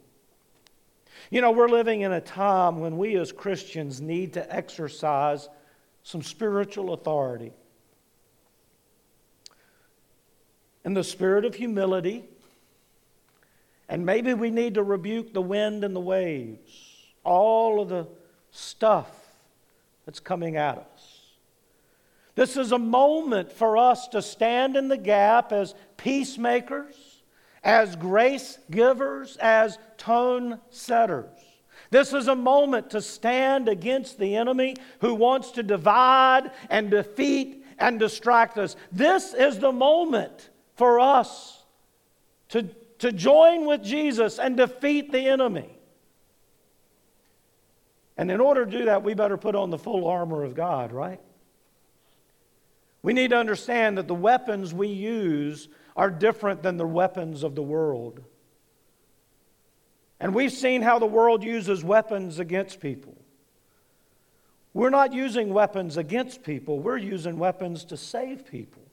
You 1.30 1.42
know, 1.42 1.52
we're 1.52 1.70
living 1.70 2.02
in 2.02 2.12
a 2.12 2.22
time 2.22 2.80
when 2.80 2.98
we 2.98 3.16
as 3.18 3.32
Christians 3.32 4.02
need 4.02 4.34
to 4.34 4.56
exercise 4.56 5.48
some 6.04 6.22
spiritual 6.22 6.94
authority. 6.94 7.54
In 10.84 10.94
the 10.94 11.04
spirit 11.04 11.46
of 11.46 11.56
humility, 11.56 12.26
and 13.88 14.06
maybe 14.06 14.34
we 14.34 14.50
need 14.50 14.76
to 14.76 14.84
rebuke 14.84 15.34
the 15.34 15.42
wind 15.42 15.84
and 15.84 15.96
the 15.96 16.00
waves, 16.00 16.72
all 17.24 17.82
of 17.82 17.90
the 17.90 18.08
stuff 18.52 19.10
that's 20.06 20.20
coming 20.20 20.58
at 20.58 20.78
us. 20.78 21.22
This 22.36 22.58
is 22.58 22.72
a 22.72 22.80
moment 22.80 23.52
for 23.52 23.78
us 23.78 24.08
to 24.10 24.22
stand 24.22 24.76
in 24.76 24.88
the 24.88 24.98
gap 24.98 25.52
as 25.52 25.74
peacemakers, 25.98 26.96
as 27.64 27.96
grace 27.96 28.60
givers, 28.70 29.38
as 29.38 29.80
tone 29.98 30.60
setters. 30.70 31.30
This 31.92 32.14
is 32.14 32.28
a 32.28 32.36
moment 32.36 32.90
to 32.92 33.02
stand 33.02 33.70
against 33.70 34.20
the 34.20 34.36
enemy 34.36 34.76
who 35.00 35.14
wants 35.16 35.52
to 35.52 35.64
divide 35.64 36.52
and 36.70 36.90
defeat 36.90 37.64
and 37.78 38.00
distract 38.00 38.58
us. 38.58 38.76
This 38.92 39.34
is 39.34 39.60
the 39.60 39.72
moment 39.72 40.50
for 40.76 41.00
us 41.00 41.64
to, 42.50 42.68
to 43.06 43.12
join 43.12 43.68
with 43.68 43.84
Jesus 43.84 44.40
and 44.40 44.58
defeat 44.58 45.12
the 45.12 45.28
enemy. 45.28 45.70
And 48.18 48.32
in 48.32 48.42
order 48.42 48.66
to 48.66 48.72
do 48.80 48.86
that, 48.86 49.04
we 49.04 49.14
better 49.14 49.38
put 49.38 49.56
on 49.56 49.70
the 49.70 49.78
full 49.78 50.08
armor 50.08 50.44
of 50.44 50.56
God, 50.56 50.92
right? 50.92 51.22
We 53.04 53.14
need 53.14 53.30
to 53.30 53.38
understand 53.38 54.00
that 54.00 54.08
the 54.08 54.16
weapons 54.16 54.74
we 54.74 54.88
use 54.88 55.70
are 55.96 56.10
different 56.10 56.64
than 56.64 56.78
the 56.78 56.88
weapons 56.88 57.44
of 57.44 57.54
the 57.54 57.62
world. 57.62 58.24
And 60.20 60.34
we've 60.34 60.52
seen 60.52 60.82
how 60.82 60.98
the 60.98 61.06
world 61.06 61.44
uses 61.44 61.84
weapons 61.84 62.40
against 62.40 62.80
people. 62.80 63.16
We're 64.74 64.90
not 64.90 65.14
using 65.14 65.54
weapons 65.54 65.98
against 65.98 66.42
people, 66.42 66.80
we're 66.80 66.98
using 66.98 67.38
weapons 67.38 67.86
to 67.86 67.98
save 67.98 68.48
people. 68.50 68.85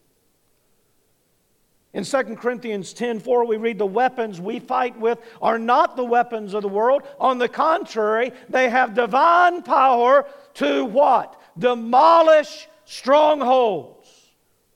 In 1.95 2.05
2 2.05 2.37
Corinthians 2.37 2.95
10 2.95 3.21
4, 3.21 3.45
we 3.45 3.57
read, 3.57 3.79
The 3.79 3.87
weapons 3.87 4.41
we 4.41 4.59
fight 4.59 4.99
with 4.99 5.19
are 5.43 5.59
not 5.59 5.97
the 5.97 6.05
weapons 6.05 6.55
of 6.55 6.63
the 6.63 6.69
world. 6.69 7.03
On 7.21 7.39
the 7.39 7.49
contrary, 7.49 8.33
they 8.49 8.71
have 8.71 8.95
divine 8.95 9.63
power 9.63 10.27
to 10.55 10.85
what? 10.87 11.41
Demolish 11.59 12.67
strongholds, 12.87 14.09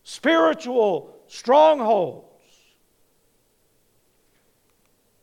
spiritual 0.02 1.16
strongholds. 1.26 2.24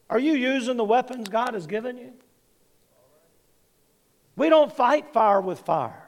Are 0.09 0.19
you 0.19 0.33
using 0.33 0.77
the 0.77 0.83
weapons 0.83 1.29
God 1.29 1.53
has 1.53 1.67
given 1.67 1.97
you? 1.97 2.13
We 4.35 4.49
don't 4.49 4.75
fight 4.75 5.13
fire 5.13 5.41
with 5.41 5.59
fire. 5.59 6.02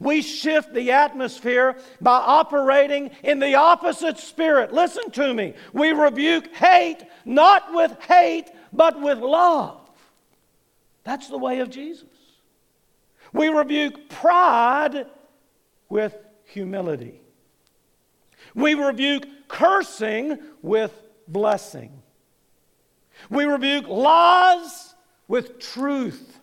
We 0.00 0.22
shift 0.22 0.74
the 0.74 0.92
atmosphere 0.92 1.76
by 2.00 2.16
operating 2.16 3.10
in 3.22 3.38
the 3.38 3.54
opposite 3.54 4.18
spirit. 4.18 4.72
Listen 4.72 5.10
to 5.12 5.34
me. 5.34 5.54
We 5.72 5.90
rebuke 5.90 6.54
hate, 6.54 7.04
not 7.24 7.72
with 7.72 8.00
hate, 8.02 8.50
but 8.72 9.00
with 9.00 9.18
love. 9.18 9.80
That's 11.04 11.28
the 11.28 11.38
way 11.38 11.60
of 11.60 11.70
Jesus. 11.70 12.06
We 13.32 13.48
rebuke 13.48 14.08
pride 14.08 15.06
with 15.88 16.16
humility. 16.44 17.20
We 18.54 18.74
rebuke 18.74 19.26
cursing 19.48 20.38
with 20.62 20.92
blessing. 21.26 22.02
We 23.30 23.44
rebuke 23.44 23.88
lies 23.88 24.94
with 25.26 25.58
truth. 25.58 26.37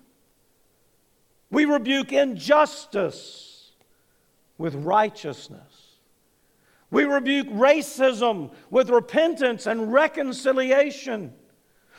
We 1.51 1.65
rebuke 1.65 2.11
injustice 2.11 3.71
with 4.57 4.75
righteousness. 4.75 5.97
We 6.91 7.03
rebuke 7.03 7.49
racism 7.49 8.51
with 8.69 8.89
repentance 8.89 9.65
and 9.65 9.91
reconciliation. 9.91 11.33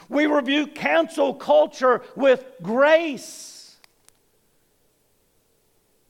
We 0.09 0.27
rebuke 0.27 0.75
cancel 0.75 1.35
culture 1.35 2.03
with 2.15 2.45
grace. 2.63 3.77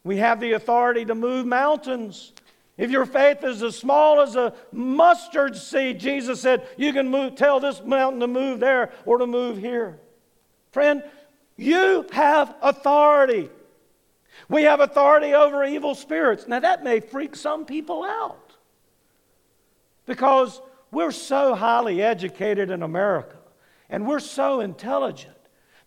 We 0.05 0.19
have 0.19 0.39
the 0.39 0.53
authority 0.53 1.05
to 1.07 1.15
move 1.15 1.47
mountains. 1.47 2.33
If 2.77 2.91
your 2.91 3.07
faith 3.07 3.43
is 3.43 3.63
as 3.63 3.77
small 3.77 4.21
as 4.21 4.37
a 4.37 4.55
mustard 4.71 5.57
seed, 5.57 5.99
Jesus 5.99 6.41
said, 6.41 6.69
you 6.77 6.93
can 6.93 7.09
move, 7.09 7.35
tell 7.35 7.59
this 7.59 7.83
mountain 7.83 8.21
to 8.21 8.27
move 8.27 8.61
there 8.61 8.93
or 9.05 9.19
to 9.19 9.27
move 9.27 9.59
here. 9.59 9.99
Friend, 10.71 11.03
you 11.57 12.07
have 12.13 12.55
authority. 12.63 13.51
We 14.49 14.65
have 14.65 14.81
authority 14.81 15.35
over 15.35 15.65
evil 15.65 15.95
spirits. 15.95 16.47
Now, 16.47 16.61
that 16.61 16.85
may 16.85 17.01
freak 17.01 17.35
some 17.35 17.65
people 17.65 18.05
out 18.05 18.55
because 20.05 20.61
we're 20.91 21.11
so 21.11 21.55
highly 21.55 22.03
educated 22.03 22.71
in 22.71 22.83
America 22.83 23.37
and 23.89 24.07
we're 24.07 24.21
so 24.21 24.61
intelligent 24.61 25.37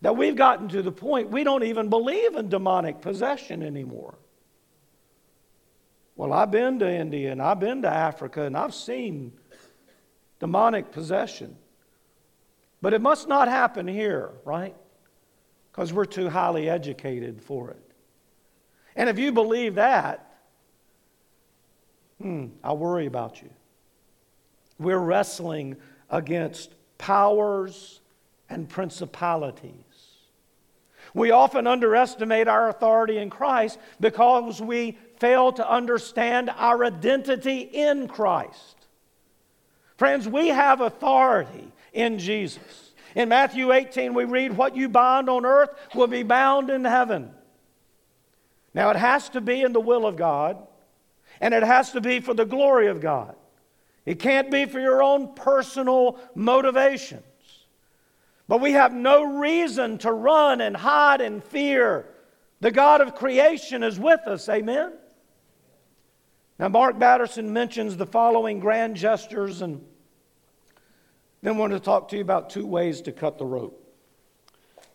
that 0.02 0.16
we've 0.16 0.36
gotten 0.36 0.68
to 0.68 0.82
the 0.82 0.92
point 0.92 1.30
we 1.30 1.44
don't 1.44 1.64
even 1.64 1.88
believe 1.88 2.36
in 2.36 2.48
demonic 2.48 3.00
possession 3.00 3.62
anymore. 3.62 4.18
Well, 6.16 6.32
I've 6.32 6.50
been 6.50 6.78
to 6.80 6.90
India 6.90 7.32
and 7.32 7.40
I've 7.40 7.60
been 7.60 7.82
to 7.82 7.88
Africa 7.88 8.42
and 8.42 8.56
I've 8.56 8.74
seen 8.74 9.32
demonic 10.38 10.90
possession. 10.90 11.56
But 12.82 12.94
it 12.94 13.00
must 13.00 13.28
not 13.28 13.48
happen 13.48 13.86
here, 13.86 14.30
right? 14.44 14.74
Because 15.80 15.94
we're 15.94 16.04
too 16.04 16.28
highly 16.28 16.68
educated 16.68 17.40
for 17.40 17.70
it. 17.70 17.82
And 18.96 19.08
if 19.08 19.18
you 19.18 19.32
believe 19.32 19.76
that, 19.76 20.42
hmm, 22.20 22.48
I 22.62 22.74
worry 22.74 23.06
about 23.06 23.40
you. 23.40 23.48
We're 24.78 24.98
wrestling 24.98 25.78
against 26.10 26.74
powers 26.98 28.02
and 28.50 28.68
principalities. 28.68 29.72
We 31.14 31.30
often 31.30 31.66
underestimate 31.66 32.46
our 32.46 32.68
authority 32.68 33.16
in 33.16 33.30
Christ 33.30 33.78
because 34.00 34.60
we 34.60 34.98
fail 35.16 35.50
to 35.52 35.66
understand 35.66 36.50
our 36.58 36.84
identity 36.84 37.60
in 37.60 38.06
Christ. 38.06 38.76
Friends, 39.96 40.28
we 40.28 40.48
have 40.48 40.82
authority 40.82 41.72
in 41.94 42.18
Jesus. 42.18 42.89
In 43.14 43.28
Matthew 43.28 43.72
18, 43.72 44.14
we 44.14 44.24
read, 44.24 44.56
What 44.56 44.76
you 44.76 44.88
bind 44.88 45.28
on 45.28 45.44
earth 45.44 45.70
will 45.94 46.06
be 46.06 46.22
bound 46.22 46.70
in 46.70 46.84
heaven. 46.84 47.32
Now, 48.72 48.90
it 48.90 48.96
has 48.96 49.28
to 49.30 49.40
be 49.40 49.62
in 49.62 49.72
the 49.72 49.80
will 49.80 50.06
of 50.06 50.16
God, 50.16 50.58
and 51.40 51.52
it 51.52 51.62
has 51.62 51.92
to 51.92 52.00
be 52.00 52.20
for 52.20 52.34
the 52.34 52.44
glory 52.44 52.86
of 52.86 53.00
God. 53.00 53.34
It 54.06 54.18
can't 54.18 54.50
be 54.50 54.64
for 54.64 54.80
your 54.80 55.02
own 55.02 55.34
personal 55.34 56.18
motivations. 56.34 57.24
But 58.48 58.60
we 58.60 58.72
have 58.72 58.92
no 58.92 59.22
reason 59.22 59.98
to 59.98 60.12
run 60.12 60.60
and 60.60 60.76
hide 60.76 61.20
in 61.20 61.40
fear. 61.40 62.06
The 62.60 62.70
God 62.70 63.00
of 63.00 63.14
creation 63.14 63.82
is 63.82 63.98
with 63.98 64.26
us. 64.26 64.48
Amen? 64.48 64.92
Now, 66.58 66.68
Mark 66.68 66.98
Batterson 66.98 67.52
mentions 67.52 67.96
the 67.96 68.06
following 68.06 68.60
grand 68.60 68.96
gestures 68.96 69.62
and 69.62 69.84
then 71.42 71.54
I 71.54 71.58
want 71.58 71.72
to 71.72 71.80
talk 71.80 72.08
to 72.08 72.16
you 72.16 72.22
about 72.22 72.50
two 72.50 72.66
ways 72.66 73.00
to 73.02 73.12
cut 73.12 73.38
the 73.38 73.46
rope. 73.46 73.76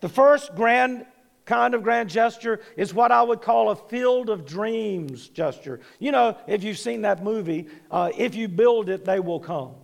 The 0.01 0.09
first 0.09 0.55
grand 0.55 1.05
kind 1.45 1.73
of 1.73 1.83
grand 1.83 2.09
gesture 2.09 2.59
is 2.75 2.93
what 2.93 3.11
I 3.11 3.21
would 3.21 3.41
call 3.41 3.69
a 3.69 3.75
field 3.75 4.29
of 4.29 4.45
dreams 4.45 5.29
gesture. 5.29 5.79
You 5.99 6.11
know, 6.11 6.37
if 6.47 6.63
you've 6.63 6.79
seen 6.79 7.01
that 7.03 7.23
movie, 7.23 7.67
uh, 7.89 8.11
if 8.17 8.35
you 8.35 8.47
build 8.47 8.89
it, 8.89 9.05
they 9.05 9.19
will 9.19 9.39
come. 9.39 9.75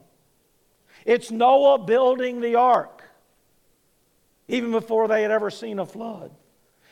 It's 1.05 1.31
Noah 1.31 1.79
building 1.79 2.41
the 2.41 2.55
ark, 2.55 3.03
even 4.47 4.71
before 4.71 5.07
they 5.07 5.21
had 5.21 5.31
ever 5.31 5.49
seen 5.49 5.79
a 5.79 5.85
flood. 5.85 6.31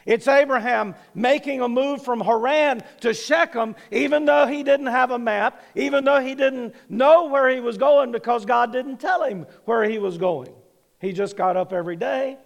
It's 0.09 0.27
Abraham 0.27 0.95
making 1.13 1.61
a 1.61 1.69
move 1.69 2.03
from 2.03 2.19
Haran 2.19 2.81
to 3.01 3.13
Shechem, 3.13 3.75
even 3.91 4.25
though 4.25 4.47
he 4.47 4.63
didn't 4.63 4.87
have 4.87 5.11
a 5.11 5.19
map, 5.19 5.63
even 5.75 6.03
though 6.03 6.19
he 6.19 6.33
didn't 6.33 6.73
know 6.89 7.27
where 7.27 7.47
he 7.47 7.59
was 7.59 7.77
going 7.77 8.11
because 8.11 8.43
God 8.43 8.71
didn't 8.71 8.97
tell 8.97 9.23
him 9.23 9.45
where 9.65 9.83
he 9.87 9.99
was 9.99 10.17
going. 10.17 10.51
He 10.99 11.13
just 11.13 11.37
got 11.37 11.57
up 11.57 11.71
every 11.71 11.95
day 11.95 12.39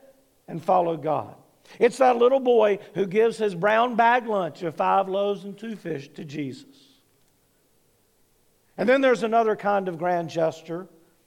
and 0.46 0.62
followed 0.62 1.02
God. 1.02 1.36
It's 1.80 2.00
that 2.00 2.18
little 2.18 2.42
boy 2.42 2.80
who 2.96 3.06
gives 3.06 3.38
his 3.38 3.56
brown 3.56 3.96
bag 3.96 4.28
lunch 4.28 4.62
of 4.64 4.76
five 4.76 5.08
loaves 5.08 5.46
and 5.46 5.58
two 5.58 5.78
fish 5.78 6.10
to 6.16 6.26
Jesus. 6.26 7.00
And 8.78 8.90
then 8.90 9.00
there's 9.00 9.24
another 9.24 9.56
kind 9.56 9.88
of 9.88 9.98
grand 9.98 10.30
gesture. 10.30 10.86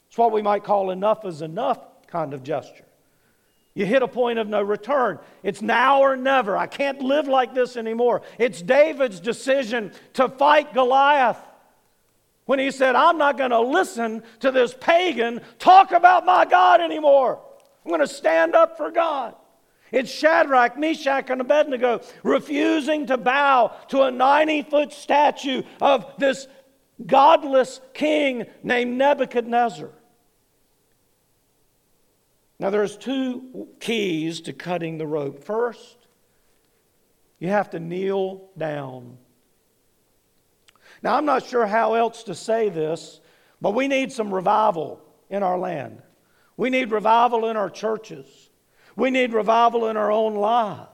It's 0.09 0.19
what 0.19 0.33
we 0.33 0.43
might 0.43 0.65
call 0.65 0.91
enough 0.91 1.25
is 1.25 1.41
enough 1.41 1.79
kind 2.09 2.35
of 2.35 2.43
gesture. 2.43 2.86
You 3.77 3.85
hit 3.85 4.03
a 4.03 4.09
point 4.09 4.39
of 4.39 4.49
no 4.49 4.63
return. 4.63 5.19
It's 5.43 5.61
now 5.61 6.01
or 6.01 6.17
never. 6.17 6.57
I 6.57 6.67
can't 6.67 7.03
live 7.03 7.29
like 7.29 7.53
this 7.53 7.77
anymore. 7.77 8.23
It's 8.39 8.63
David's 8.63 9.21
decision 9.21 9.93
to 10.15 10.31
fight 10.31 10.73
Goliath 10.73 11.37
when 12.47 12.59
he 12.59 12.71
said, 12.71 12.95
I'm 12.97 13.19
not 13.19 13.37
going 13.37 13.51
to 13.51 13.61
listen 13.61 14.23
to 14.41 14.51
this 14.51 14.73
pagan 14.73 15.43
talk 15.59 15.93
about 15.93 16.25
my 16.25 16.47
God 16.47 16.81
anymore. 16.81 17.39
I'm 17.85 17.91
going 17.91 18.01
to 18.01 18.07
stand 18.07 18.55
up 18.55 18.79
for 18.79 18.91
God. 18.91 19.35
It's 19.93 20.11
Shadrach, 20.11 20.79
Meshach, 20.79 21.29
and 21.29 21.43
Abednego 21.43 22.01
refusing 22.23 23.07
to 23.09 23.19
bow 23.19 23.77
to 23.89 24.05
a 24.05 24.11
90 24.11 24.63
foot 24.63 24.95
statue 24.95 25.63
of 25.83 26.11
this 26.17 26.49
godless 27.05 27.83
king 27.93 28.47
named 28.63 28.97
Nebuchadnezzar. 28.97 29.91
Now, 32.59 32.71
there's 32.71 32.97
two 32.97 33.69
keys 33.81 34.41
to 34.43 34.53
cutting 34.53 34.97
the 34.97 35.07
rope. 35.07 35.45
First, 35.45 35.97
you 37.39 37.49
have 37.49 37.71
to 37.71 37.81
kneel 37.81 38.49
down. 38.57 39.19
Now, 41.03 41.17
I'm 41.17 41.27
not 41.27 41.45
sure 41.45 41.67
how 41.67 41.95
else 41.95 42.23
to 42.25 42.35
say 42.35 42.71
this, 42.71 43.21
but 43.61 43.75
we 43.75 43.89
need 43.89 44.11
some 44.11 44.33
revival 44.33 45.03
in 45.29 45.43
our 45.43 45.59
land. 45.59 46.03
We 46.57 46.71
need 46.71 46.91
revival 46.91 47.49
in 47.49 47.57
our 47.57 47.69
churches. 47.69 48.27
We 48.97 49.11
need 49.11 49.35
revival 49.35 49.89
in 49.89 49.99
our 49.99 50.11
own 50.11 50.35
lives. 50.35 50.89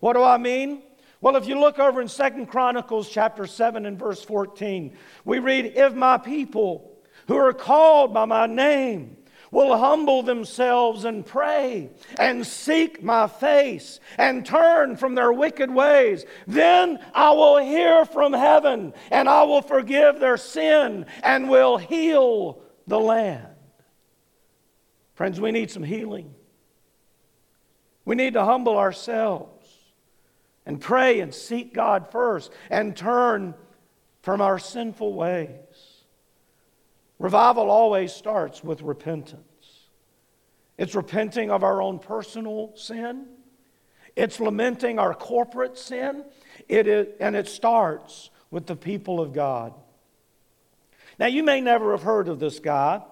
What 0.00 0.14
do 0.14 0.22
I 0.22 0.38
mean? 0.38 0.82
Well, 1.20 1.36
if 1.36 1.46
you 1.46 1.60
look 1.60 1.78
over 1.78 2.00
in 2.00 2.08
Second 2.08 2.46
Chronicles 2.46 3.08
chapter 3.08 3.46
7 3.46 3.84
and 3.84 3.98
verse 3.98 4.24
14, 4.24 4.96
we 5.24 5.38
read, 5.38 5.66
If 5.76 5.94
my 5.94 6.16
people 6.18 6.98
who 7.28 7.36
are 7.36 7.52
called 7.52 8.14
by 8.14 8.24
my 8.24 8.46
name 8.46 9.18
will 9.52 9.76
humble 9.76 10.22
themselves 10.22 11.04
and 11.04 11.24
pray 11.24 11.90
and 12.18 12.44
seek 12.44 13.02
my 13.02 13.28
face 13.28 14.00
and 14.18 14.44
turn 14.44 14.96
from 14.96 15.14
their 15.14 15.30
wicked 15.30 15.70
ways, 15.70 16.24
then 16.48 16.98
I 17.14 17.30
will 17.30 17.58
hear 17.58 18.04
from 18.06 18.32
heaven 18.32 18.94
and 19.12 19.28
I 19.28 19.44
will 19.44 19.62
forgive 19.62 20.18
their 20.18 20.38
sin 20.38 21.06
and 21.22 21.50
will 21.50 21.76
heal 21.76 22.62
the 22.86 22.98
land. 22.98 23.46
Friends, 25.14 25.38
we 25.38 25.52
need 25.52 25.70
some 25.70 25.84
healing. 25.84 26.34
We 28.06 28.16
need 28.16 28.32
to 28.32 28.44
humble 28.44 28.78
ourselves 28.78 29.68
and 30.64 30.80
pray 30.80 31.20
and 31.20 31.32
seek 31.32 31.74
God 31.74 32.10
first 32.10 32.50
and 32.70 32.96
turn 32.96 33.54
from 34.22 34.40
our 34.40 34.58
sinful 34.58 35.12
ways. 35.12 35.50
Revival 37.22 37.70
always 37.70 38.12
starts 38.12 38.64
with 38.64 38.82
repentance. 38.82 39.86
It's 40.76 40.96
repenting 40.96 41.52
of 41.52 41.62
our 41.62 41.80
own 41.80 42.00
personal 42.00 42.72
sin. 42.74 43.28
It's 44.16 44.40
lamenting 44.40 44.98
our 44.98 45.14
corporate 45.14 45.78
sin. 45.78 46.24
It 46.68 46.88
is, 46.88 47.06
and 47.20 47.36
it 47.36 47.46
starts 47.46 48.30
with 48.50 48.66
the 48.66 48.74
people 48.74 49.20
of 49.20 49.32
God. 49.32 49.72
Now, 51.16 51.26
you 51.26 51.44
may 51.44 51.60
never 51.60 51.92
have 51.92 52.02
heard 52.02 52.26
of 52.26 52.40
this 52.40 52.58
guy, 52.58 53.02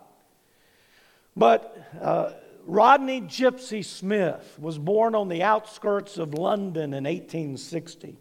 but 1.37 1.81
uh, 2.01 2.33
Rodney 2.67 3.21
Gypsy 3.21 3.85
Smith 3.85 4.57
was 4.59 4.77
born 4.77 5.15
on 5.15 5.29
the 5.29 5.45
outskirts 5.45 6.19
of 6.19 6.35
London 6.35 6.95
in 6.95 7.05
1860. 7.05 8.19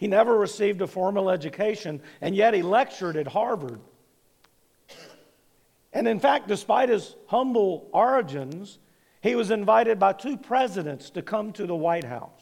He 0.00 0.08
never 0.08 0.38
received 0.38 0.80
a 0.80 0.86
formal 0.86 1.28
education, 1.28 2.00
and 2.22 2.34
yet 2.34 2.54
he 2.54 2.62
lectured 2.62 3.18
at 3.18 3.26
Harvard. 3.26 3.80
And 5.92 6.08
in 6.08 6.18
fact, 6.18 6.48
despite 6.48 6.88
his 6.88 7.16
humble 7.26 7.90
origins, 7.92 8.78
he 9.20 9.34
was 9.34 9.50
invited 9.50 9.98
by 9.98 10.14
two 10.14 10.38
presidents 10.38 11.10
to 11.10 11.20
come 11.20 11.52
to 11.52 11.66
the 11.66 11.76
White 11.76 12.04
House. 12.04 12.40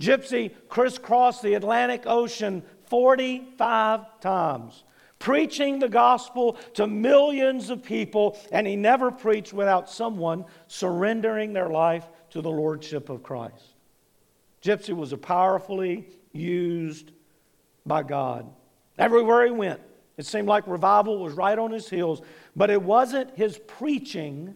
Gypsy 0.00 0.52
crisscrossed 0.70 1.42
the 1.42 1.52
Atlantic 1.52 2.04
Ocean 2.06 2.62
45 2.86 4.20
times 4.20 4.84
preaching 5.18 5.80
the 5.80 5.88
gospel 5.90 6.54
to 6.72 6.86
millions 6.86 7.68
of 7.68 7.82
people, 7.82 8.38
and 8.50 8.66
he 8.66 8.74
never 8.74 9.10
preached 9.10 9.52
without 9.52 9.90
someone 9.90 10.46
surrendering 10.66 11.52
their 11.52 11.68
life 11.68 12.08
to 12.30 12.40
the 12.40 12.50
lordship 12.50 13.10
of 13.10 13.22
Christ. 13.22 13.69
Gypsy 14.62 14.94
was 14.94 15.12
a 15.12 15.18
powerfully 15.18 16.08
used 16.32 17.12
by 17.86 18.02
God. 18.02 18.46
Everywhere 18.98 19.46
he 19.46 19.50
went, 19.50 19.80
it 20.16 20.26
seemed 20.26 20.48
like 20.48 20.66
revival 20.66 21.18
was 21.18 21.32
right 21.34 21.58
on 21.58 21.70
his 21.70 21.88
heels, 21.88 22.20
but 22.54 22.68
it 22.70 22.82
wasn't 22.82 23.36
his 23.36 23.58
preaching 23.66 24.54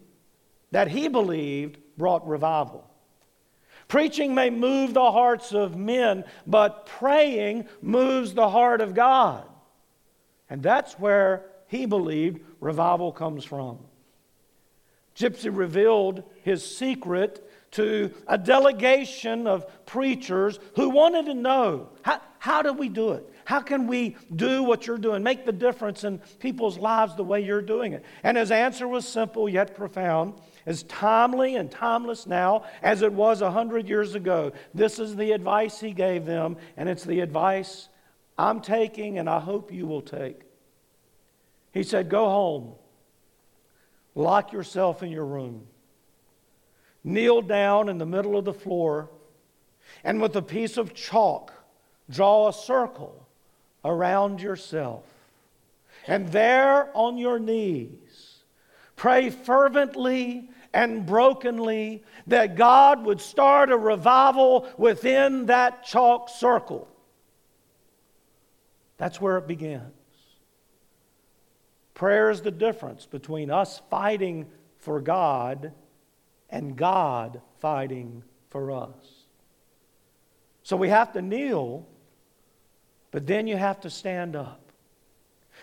that 0.72 0.88
he 0.88 1.08
believed 1.08 1.78
brought 1.96 2.26
revival. 2.26 2.88
Preaching 3.88 4.34
may 4.34 4.50
move 4.50 4.92
the 4.92 5.12
hearts 5.12 5.52
of 5.52 5.76
men, 5.76 6.24
but 6.46 6.86
praying 6.86 7.68
moves 7.80 8.34
the 8.34 8.48
heart 8.48 8.80
of 8.80 8.94
God. 8.94 9.46
And 10.50 10.62
that's 10.62 10.98
where 10.98 11.46
he 11.68 11.86
believed 11.86 12.40
revival 12.60 13.12
comes 13.12 13.44
from. 13.44 13.78
Gypsy 15.16 15.50
revealed 15.56 16.24
his 16.42 16.76
secret 16.76 17.48
to 17.74 18.12
a 18.26 18.38
delegation 18.38 19.46
of 19.46 19.66
preachers 19.86 20.58
who 20.76 20.90
wanted 20.90 21.26
to 21.26 21.34
know 21.34 21.90
how, 22.02 22.20
how 22.38 22.62
do 22.62 22.72
we 22.72 22.88
do 22.88 23.12
it? 23.12 23.28
How 23.44 23.60
can 23.60 23.86
we 23.86 24.16
do 24.34 24.62
what 24.62 24.86
you're 24.86 24.98
doing? 24.98 25.22
Make 25.22 25.44
the 25.44 25.52
difference 25.52 26.04
in 26.04 26.18
people's 26.38 26.78
lives 26.78 27.14
the 27.14 27.24
way 27.24 27.40
you're 27.40 27.62
doing 27.62 27.92
it. 27.92 28.04
And 28.22 28.36
his 28.36 28.50
answer 28.50 28.88
was 28.88 29.06
simple 29.06 29.48
yet 29.48 29.74
profound, 29.74 30.34
as 30.66 30.82
timely 30.84 31.56
and 31.56 31.70
timeless 31.70 32.26
now 32.26 32.64
as 32.82 33.02
it 33.02 33.12
was 33.12 33.42
a 33.42 33.50
hundred 33.50 33.88
years 33.88 34.14
ago. 34.14 34.52
This 34.72 34.98
is 34.98 35.14
the 35.14 35.32
advice 35.32 35.80
he 35.80 35.92
gave 35.92 36.24
them, 36.24 36.56
and 36.76 36.88
it's 36.88 37.04
the 37.04 37.20
advice 37.20 37.88
I'm 38.36 38.60
taking 38.60 39.18
and 39.18 39.28
I 39.28 39.40
hope 39.40 39.72
you 39.72 39.86
will 39.86 40.02
take. 40.02 40.40
He 41.72 41.82
said, 41.82 42.08
Go 42.08 42.26
home, 42.26 42.74
lock 44.14 44.52
yourself 44.52 45.02
in 45.02 45.10
your 45.10 45.26
room, 45.26 45.66
kneel 47.04 47.42
down 47.42 47.88
in 47.88 47.98
the 47.98 48.06
middle 48.06 48.36
of 48.36 48.44
the 48.44 48.52
floor, 48.52 49.10
and 50.02 50.20
with 50.20 50.34
a 50.34 50.42
piece 50.42 50.76
of 50.78 50.94
chalk, 50.94 51.52
draw 52.10 52.48
a 52.48 52.52
circle 52.52 53.26
around 53.84 54.40
yourself. 54.40 55.04
And 56.06 56.28
there 56.28 56.90
on 56.96 57.18
your 57.18 57.38
knees, 57.38 58.38
pray 58.96 59.30
fervently 59.30 60.50
and 60.72 61.06
brokenly 61.06 62.02
that 62.26 62.56
God 62.56 63.04
would 63.04 63.20
start 63.20 63.70
a 63.70 63.76
revival 63.76 64.68
within 64.76 65.46
that 65.46 65.84
chalk 65.84 66.28
circle. 66.28 66.88
That's 68.96 69.20
where 69.20 69.38
it 69.38 69.46
begins. 69.46 69.92
Prayer 71.94 72.30
is 72.30 72.42
the 72.42 72.50
difference 72.50 73.06
between 73.06 73.50
us 73.50 73.80
fighting 73.88 74.46
for 74.78 75.00
God 75.00 75.72
and 76.54 76.76
God 76.76 77.42
fighting 77.58 78.22
for 78.48 78.70
us. 78.70 79.26
So 80.62 80.76
we 80.76 80.88
have 80.88 81.12
to 81.14 81.20
kneel, 81.20 81.84
but 83.10 83.26
then 83.26 83.48
you 83.48 83.56
have 83.56 83.80
to 83.80 83.90
stand 83.90 84.36
up. 84.36 84.60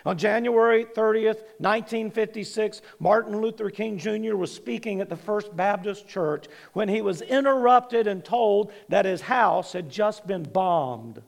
On 0.05 0.17
January 0.17 0.83
30th, 0.83 1.43
1956, 1.59 2.81
Martin 2.99 3.39
Luther 3.39 3.69
King 3.69 3.97
Jr. 3.97 4.35
was 4.35 4.53
speaking 4.53 4.99
at 4.99 5.07
the 5.07 5.15
First 5.15 5.55
Baptist 5.55 6.09
Church 6.09 6.47
when 6.73 6.89
he 6.89 7.01
was 7.01 7.21
interrupted 7.21 8.05
and 8.05 8.23
told 8.23 8.73
that 8.89 9.05
his 9.05 9.21
house 9.21 9.71
had 9.71 9.89
just 9.89 10.27
been 10.27 10.43
bombed. 10.43 11.21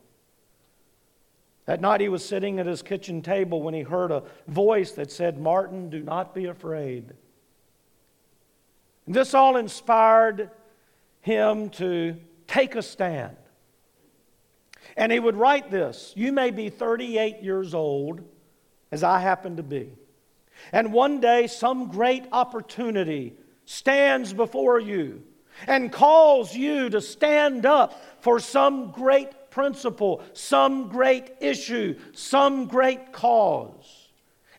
That 1.67 1.79
night 1.79 2.01
he 2.01 2.09
was 2.09 2.25
sitting 2.25 2.59
at 2.59 2.65
his 2.65 2.81
kitchen 2.81 3.21
table 3.21 3.61
when 3.61 3.73
he 3.73 3.83
heard 3.83 4.11
a 4.11 4.23
voice 4.45 4.91
that 4.91 5.09
said, 5.09 5.39
Martin, 5.39 5.89
do 5.89 6.03
not 6.03 6.35
be 6.35 6.45
afraid. 6.47 7.13
And 9.05 9.15
this 9.15 9.33
all 9.33 9.57
inspired 9.57 10.49
him 11.21 11.69
to 11.71 12.17
take 12.47 12.75
a 12.75 12.81
stand. 12.81 13.35
And 14.95 15.11
he 15.11 15.19
would 15.19 15.35
write 15.35 15.71
this 15.71 16.13
You 16.15 16.31
may 16.31 16.51
be 16.51 16.69
38 16.69 17.41
years 17.41 17.73
old, 17.73 18.21
as 18.91 19.03
I 19.03 19.19
happen 19.19 19.57
to 19.57 19.63
be. 19.63 19.91
And 20.71 20.93
one 20.93 21.19
day, 21.19 21.47
some 21.47 21.89
great 21.89 22.25
opportunity 22.31 23.33
stands 23.65 24.33
before 24.33 24.79
you 24.79 25.23
and 25.67 25.91
calls 25.91 26.55
you 26.55 26.89
to 26.89 27.01
stand 27.01 27.65
up 27.65 28.01
for 28.21 28.39
some 28.39 28.91
great 28.91 29.51
principle, 29.51 30.21
some 30.33 30.89
great 30.89 31.31
issue, 31.41 31.97
some 32.13 32.65
great 32.65 33.11
cause. 33.11 34.09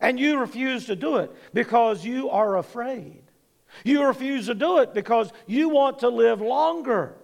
And 0.00 0.20
you 0.20 0.38
refuse 0.38 0.86
to 0.86 0.96
do 0.96 1.16
it 1.16 1.32
because 1.52 2.04
you 2.04 2.30
are 2.30 2.56
afraid. 2.56 3.22
You 3.82 4.06
refuse 4.06 4.46
to 4.46 4.54
do 4.54 4.78
it 4.78 4.94
because 4.94 5.32
you 5.46 5.68
want 5.68 5.98
to 6.00 6.08
live 6.08 6.40
longer. 6.40 7.16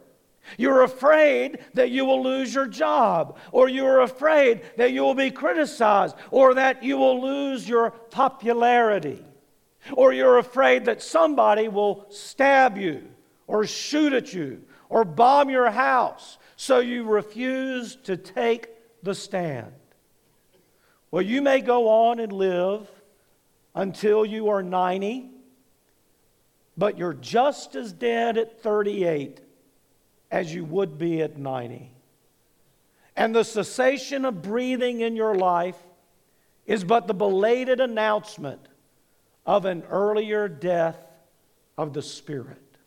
You're 0.56 0.82
afraid 0.82 1.58
that 1.74 1.90
you 1.90 2.04
will 2.04 2.22
lose 2.22 2.54
your 2.54 2.66
job, 2.66 3.38
or 3.52 3.68
you're 3.68 4.00
afraid 4.00 4.62
that 4.78 4.90
you 4.90 5.02
will 5.02 5.14
be 5.14 5.30
criticized, 5.30 6.16
or 6.30 6.54
that 6.54 6.82
you 6.82 6.96
will 6.96 7.20
lose 7.20 7.68
your 7.68 7.90
popularity, 7.90 9.24
or 9.92 10.12
you're 10.12 10.38
afraid 10.38 10.86
that 10.86 11.02
somebody 11.02 11.68
will 11.68 12.06
stab 12.08 12.78
you, 12.78 13.06
or 13.46 13.66
shoot 13.66 14.12
at 14.12 14.32
you, 14.32 14.62
or 14.88 15.04
bomb 15.04 15.50
your 15.50 15.70
house, 15.70 16.38
so 16.56 16.78
you 16.78 17.04
refuse 17.04 17.96
to 17.96 18.16
take 18.16 18.70
the 19.02 19.14
stand. 19.14 19.72
Well, 21.10 21.22
you 21.22 21.42
may 21.42 21.60
go 21.60 21.88
on 21.88 22.18
and 22.18 22.32
live 22.32 22.88
until 23.74 24.24
you 24.24 24.48
are 24.48 24.62
90, 24.62 25.30
but 26.80 26.96
you're 26.96 27.12
just 27.12 27.76
as 27.76 27.92
dead 27.92 28.38
at 28.38 28.62
38 28.62 29.42
as 30.30 30.54
you 30.54 30.64
would 30.64 30.96
be 30.96 31.20
at 31.20 31.36
90. 31.36 31.92
And 33.14 33.34
the 33.34 33.44
cessation 33.44 34.24
of 34.24 34.40
breathing 34.40 35.02
in 35.02 35.14
your 35.14 35.34
life 35.34 35.76
is 36.64 36.82
but 36.82 37.06
the 37.06 37.12
belated 37.12 37.80
announcement 37.80 38.62
of 39.44 39.66
an 39.66 39.82
earlier 39.90 40.48
death 40.48 40.96
of 41.76 41.92
the 41.92 42.00
Spirit. 42.00 42.78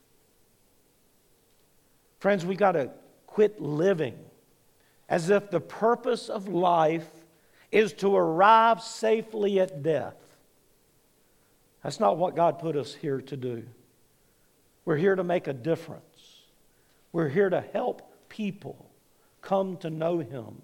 Friends, 2.18 2.48
we 2.48 2.56
got 2.56 2.72
to 2.72 2.90
quit 3.28 3.62
living 3.62 4.18
as 5.08 5.30
if 5.30 5.52
the 5.52 5.60
purpose 5.60 6.30
of 6.30 6.48
life 6.48 7.12
is 7.72 7.94
to 7.94 8.16
arrive 8.16 8.82
safely 8.82 9.60
at 9.60 9.84
death. 9.84 10.16
That's 11.84 12.00
not 12.00 12.18
what 12.18 12.36
God 12.36 12.58
put 12.58 12.76
us 12.76 12.96
here 12.96 13.22
to 13.22 13.38
do. 13.38 13.68
We're 14.86 14.98
here 14.98 15.16
to 15.16 15.24
make 15.24 15.48
a 15.48 15.54
difference. 15.54 16.42
We're 17.12 17.30
here 17.30 17.50
to 17.50 17.62
help 17.62 18.30
people 18.30 18.90
come 19.42 19.78
to 19.78 19.90
know 19.90 20.20
Him. 20.20 20.62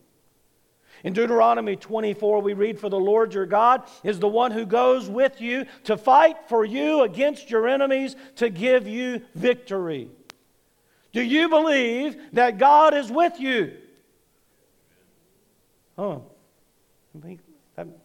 In 1.04 1.14
Deuteronomy 1.14 1.76
24, 1.76 2.42
we 2.42 2.54
read, 2.54 2.80
For 2.80 2.90
the 2.90 3.00
Lord 3.00 3.34
your 3.34 3.46
God 3.46 3.84
is 4.04 4.20
the 4.20 4.28
one 4.28 4.52
who 4.52 4.66
goes 4.66 5.10
with 5.10 5.40
you 5.40 5.66
to 5.86 5.96
fight 5.96 6.50
for 6.50 6.66
you 6.66 7.04
against 7.04 7.50
your 7.50 7.68
enemies 7.68 8.16
to 8.38 8.50
give 8.50 8.88
you 8.88 9.22
victory. 9.36 10.10
Do 11.14 11.22
you 11.22 11.48
believe 11.48 12.18
that 12.34 12.58
God 12.58 12.94
is 12.94 13.10
with 13.10 13.40
you? 13.40 13.78
Oh, 15.98 16.24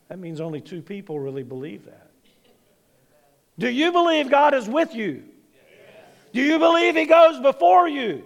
that 0.09 0.19
means 0.19 0.41
only 0.41 0.61
two 0.61 0.83
people 0.83 1.19
really 1.19 1.43
believe 1.43 1.87
that. 1.87 2.11
Do 3.59 3.69
you 3.69 3.93
believe 3.93 4.31
God 4.31 4.55
is 4.55 4.69
with 4.69 4.95
you? 4.95 5.25
Do 6.35 6.43
you 6.43 6.59
believe 6.59 6.97
He 6.97 7.07
goes 7.07 7.41
before 7.41 7.89
you? 7.89 8.25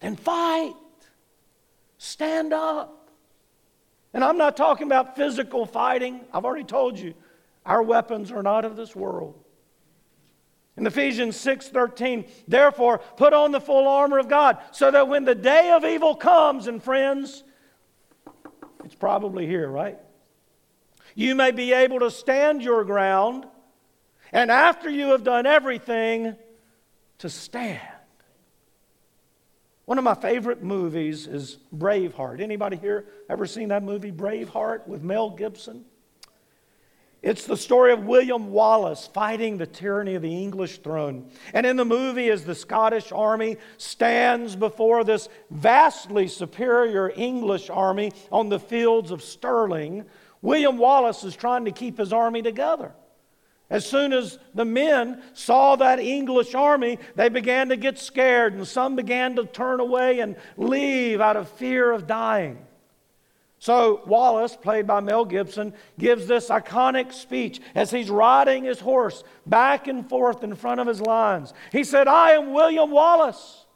Then 0.00 0.14
fight. 0.14 0.74
Stand 1.98 2.52
up. 2.52 3.10
And 4.14 4.22
I'm 4.22 4.38
not 4.38 4.56
talking 4.56 4.86
about 4.86 5.16
physical 5.16 5.66
fighting. 5.66 6.20
I've 6.32 6.44
already 6.44 6.64
told 6.64 6.98
you, 6.98 7.14
our 7.66 7.82
weapons 7.82 8.30
are 8.30 8.44
not 8.44 8.64
of 8.64 8.76
this 8.76 8.94
world. 8.94 9.34
In 10.76 10.86
Ephesians 10.86 11.36
6:13, 11.36 12.24
therefore 12.46 12.98
put 13.16 13.32
on 13.32 13.50
the 13.50 13.60
full 13.60 13.88
armor 13.88 14.18
of 14.18 14.28
God, 14.28 14.58
so 14.70 14.92
that 14.92 15.08
when 15.08 15.24
the 15.24 15.34
day 15.34 15.72
of 15.72 15.84
evil 15.84 16.14
comes, 16.14 16.68
and 16.68 16.80
friends, 16.80 17.42
it's 18.84 18.94
probably 18.94 19.48
here, 19.48 19.68
right? 19.68 19.98
You 21.16 21.34
may 21.34 21.50
be 21.50 21.72
able 21.72 21.98
to 21.98 22.12
stand 22.12 22.62
your 22.62 22.84
ground, 22.84 23.46
and 24.30 24.52
after 24.52 24.88
you 24.88 25.08
have 25.08 25.24
done 25.24 25.44
everything, 25.44 26.36
to 27.18 27.28
stand. 27.28 27.80
One 29.84 29.96
of 29.98 30.04
my 30.04 30.14
favorite 30.14 30.62
movies 30.62 31.26
is 31.26 31.58
Braveheart. 31.74 32.40
Anybody 32.40 32.76
here 32.76 33.06
ever 33.30 33.46
seen 33.46 33.68
that 33.68 33.82
movie, 33.82 34.12
Braveheart, 34.12 34.86
with 34.86 35.02
Mel 35.02 35.30
Gibson? 35.30 35.84
It's 37.20 37.46
the 37.46 37.56
story 37.56 37.92
of 37.92 38.04
William 38.04 38.52
Wallace 38.52 39.08
fighting 39.12 39.58
the 39.58 39.66
tyranny 39.66 40.14
of 40.14 40.22
the 40.22 40.42
English 40.42 40.78
throne. 40.78 41.30
And 41.52 41.66
in 41.66 41.76
the 41.76 41.84
movie, 41.84 42.30
as 42.30 42.44
the 42.44 42.54
Scottish 42.54 43.10
army 43.10 43.56
stands 43.76 44.54
before 44.54 45.02
this 45.02 45.28
vastly 45.50 46.28
superior 46.28 47.10
English 47.16 47.70
army 47.70 48.12
on 48.30 48.50
the 48.50 48.60
fields 48.60 49.10
of 49.10 49.22
Stirling, 49.22 50.04
William 50.42 50.78
Wallace 50.78 51.24
is 51.24 51.34
trying 51.34 51.64
to 51.64 51.72
keep 51.72 51.98
his 51.98 52.12
army 52.12 52.42
together. 52.42 52.92
As 53.70 53.84
soon 53.84 54.14
as 54.14 54.38
the 54.54 54.64
men 54.64 55.22
saw 55.34 55.76
that 55.76 55.98
English 55.98 56.54
army, 56.54 56.98
they 57.16 57.28
began 57.28 57.68
to 57.68 57.76
get 57.76 57.98
scared, 57.98 58.54
and 58.54 58.66
some 58.66 58.96
began 58.96 59.36
to 59.36 59.44
turn 59.44 59.80
away 59.80 60.20
and 60.20 60.36
leave 60.56 61.20
out 61.20 61.36
of 61.36 61.50
fear 61.50 61.90
of 61.90 62.06
dying. 62.06 62.64
So, 63.60 64.02
Wallace, 64.06 64.56
played 64.56 64.86
by 64.86 65.00
Mel 65.00 65.24
Gibson, 65.24 65.74
gives 65.98 66.26
this 66.26 66.48
iconic 66.48 67.12
speech 67.12 67.60
as 67.74 67.90
he's 67.90 68.08
riding 68.08 68.64
his 68.64 68.80
horse 68.80 69.24
back 69.44 69.88
and 69.88 70.08
forth 70.08 70.44
in 70.44 70.54
front 70.54 70.80
of 70.80 70.86
his 70.86 71.00
lines. 71.00 71.52
He 71.72 71.84
said, 71.84 72.08
I 72.08 72.32
am 72.32 72.52
William 72.52 72.90
Wallace, 72.90 73.66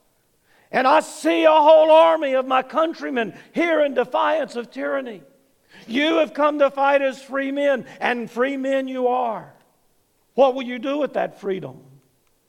and 0.70 0.86
I 0.86 1.00
see 1.00 1.44
a 1.44 1.50
whole 1.50 1.90
army 1.90 2.34
of 2.34 2.46
my 2.46 2.62
countrymen 2.62 3.34
here 3.52 3.84
in 3.84 3.92
defiance 3.92 4.56
of 4.56 4.70
tyranny. 4.70 5.22
You 5.86 6.18
have 6.18 6.32
come 6.32 6.60
to 6.60 6.70
fight 6.70 7.02
as 7.02 7.20
free 7.20 7.50
men, 7.50 7.84
and 8.00 8.30
free 8.30 8.56
men 8.56 8.88
you 8.88 9.08
are. 9.08 9.52
What 10.34 10.54
will 10.54 10.62
you 10.62 10.78
do 10.78 10.98
with 10.98 11.14
that 11.14 11.40
freedom? 11.40 11.78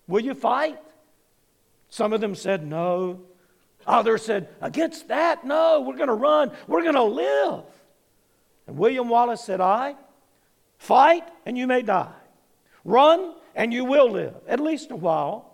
Will 0.07 0.21
you 0.21 0.33
fight? 0.33 0.79
Some 1.89 2.13
of 2.13 2.21
them 2.21 2.35
said 2.35 2.65
no. 2.65 3.21
Others 3.85 4.25
said, 4.25 4.47
Against 4.61 5.09
that, 5.09 5.45
no, 5.45 5.81
we're 5.81 5.97
going 5.97 6.07
to 6.07 6.13
run, 6.13 6.51
we're 6.67 6.83
going 6.83 6.95
to 6.95 7.03
live. 7.03 7.63
And 8.67 8.77
William 8.77 9.09
Wallace 9.09 9.43
said, 9.43 9.59
I 9.61 9.95
fight 10.77 11.23
and 11.45 11.57
you 11.57 11.67
may 11.67 11.81
die, 11.81 12.13
run 12.83 13.35
and 13.55 13.73
you 13.73 13.85
will 13.85 14.09
live, 14.09 14.35
at 14.47 14.59
least 14.59 14.91
a 14.91 14.95
while. 14.95 15.49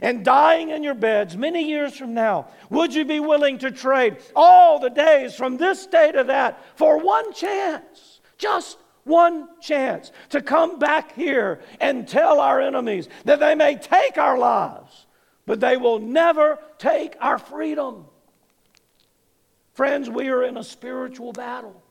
And 0.00 0.24
dying 0.24 0.70
in 0.70 0.84
your 0.84 0.94
beds 0.94 1.36
many 1.36 1.68
years 1.68 1.96
from 1.96 2.14
now, 2.14 2.48
would 2.68 2.94
you 2.94 3.04
be 3.04 3.18
willing 3.18 3.58
to 3.58 3.72
trade 3.72 4.18
all 4.36 4.78
the 4.78 4.90
days 4.90 5.34
from 5.34 5.56
this 5.56 5.86
day 5.86 6.12
to 6.12 6.24
that 6.24 6.62
for 6.76 6.98
one 6.98 7.32
chance? 7.32 8.20
Just 8.38 8.78
one 9.04 9.48
chance 9.60 10.12
to 10.30 10.40
come 10.40 10.78
back 10.78 11.14
here 11.14 11.60
and 11.80 12.06
tell 12.06 12.40
our 12.40 12.60
enemies 12.60 13.08
that 13.24 13.40
they 13.40 13.54
may 13.54 13.76
take 13.76 14.18
our 14.18 14.38
lives, 14.38 15.06
but 15.46 15.60
they 15.60 15.76
will 15.76 15.98
never 15.98 16.58
take 16.78 17.16
our 17.20 17.38
freedom. 17.38 18.04
Friends, 19.72 20.10
we 20.10 20.28
are 20.28 20.42
in 20.42 20.56
a 20.56 20.64
spiritual 20.64 21.32
battle. 21.32 21.82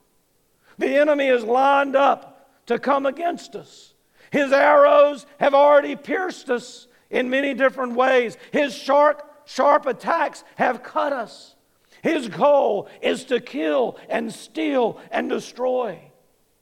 The 0.77 0.99
enemy 0.99 1.27
is 1.27 1.43
lined 1.43 1.95
up 1.95 2.49
to 2.67 2.79
come 2.79 3.05
against 3.05 3.55
us. 3.55 3.93
His 4.31 4.51
arrows 4.51 5.25
have 5.39 5.53
already 5.53 5.95
pierced 5.95 6.49
us 6.49 6.87
in 7.09 7.29
many 7.29 7.53
different 7.53 7.93
ways. 7.93 8.37
His 8.51 8.75
sharp, 8.75 9.23
sharp 9.45 9.85
attacks 9.87 10.43
have 10.55 10.83
cut 10.83 11.11
us. 11.11 11.55
His 12.01 12.27
goal 12.27 12.87
is 13.01 13.25
to 13.25 13.39
kill 13.39 13.97
and 14.07 14.31
steal 14.31 14.99
and 15.11 15.29
destroy. 15.29 15.99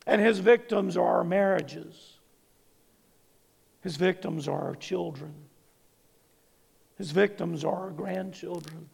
And 0.08 0.22
his 0.22 0.40
victims 0.40 0.96
are 0.96 1.18
our 1.18 1.24
marriages. 1.26 2.18
His 3.82 3.98
victims 3.98 4.48
are 4.48 4.64
our 4.70 4.76
children. 4.76 5.34
His 6.98 7.12
victims 7.12 7.64
are 7.66 7.76
our 7.76 7.90
grandchildren. 7.92 8.90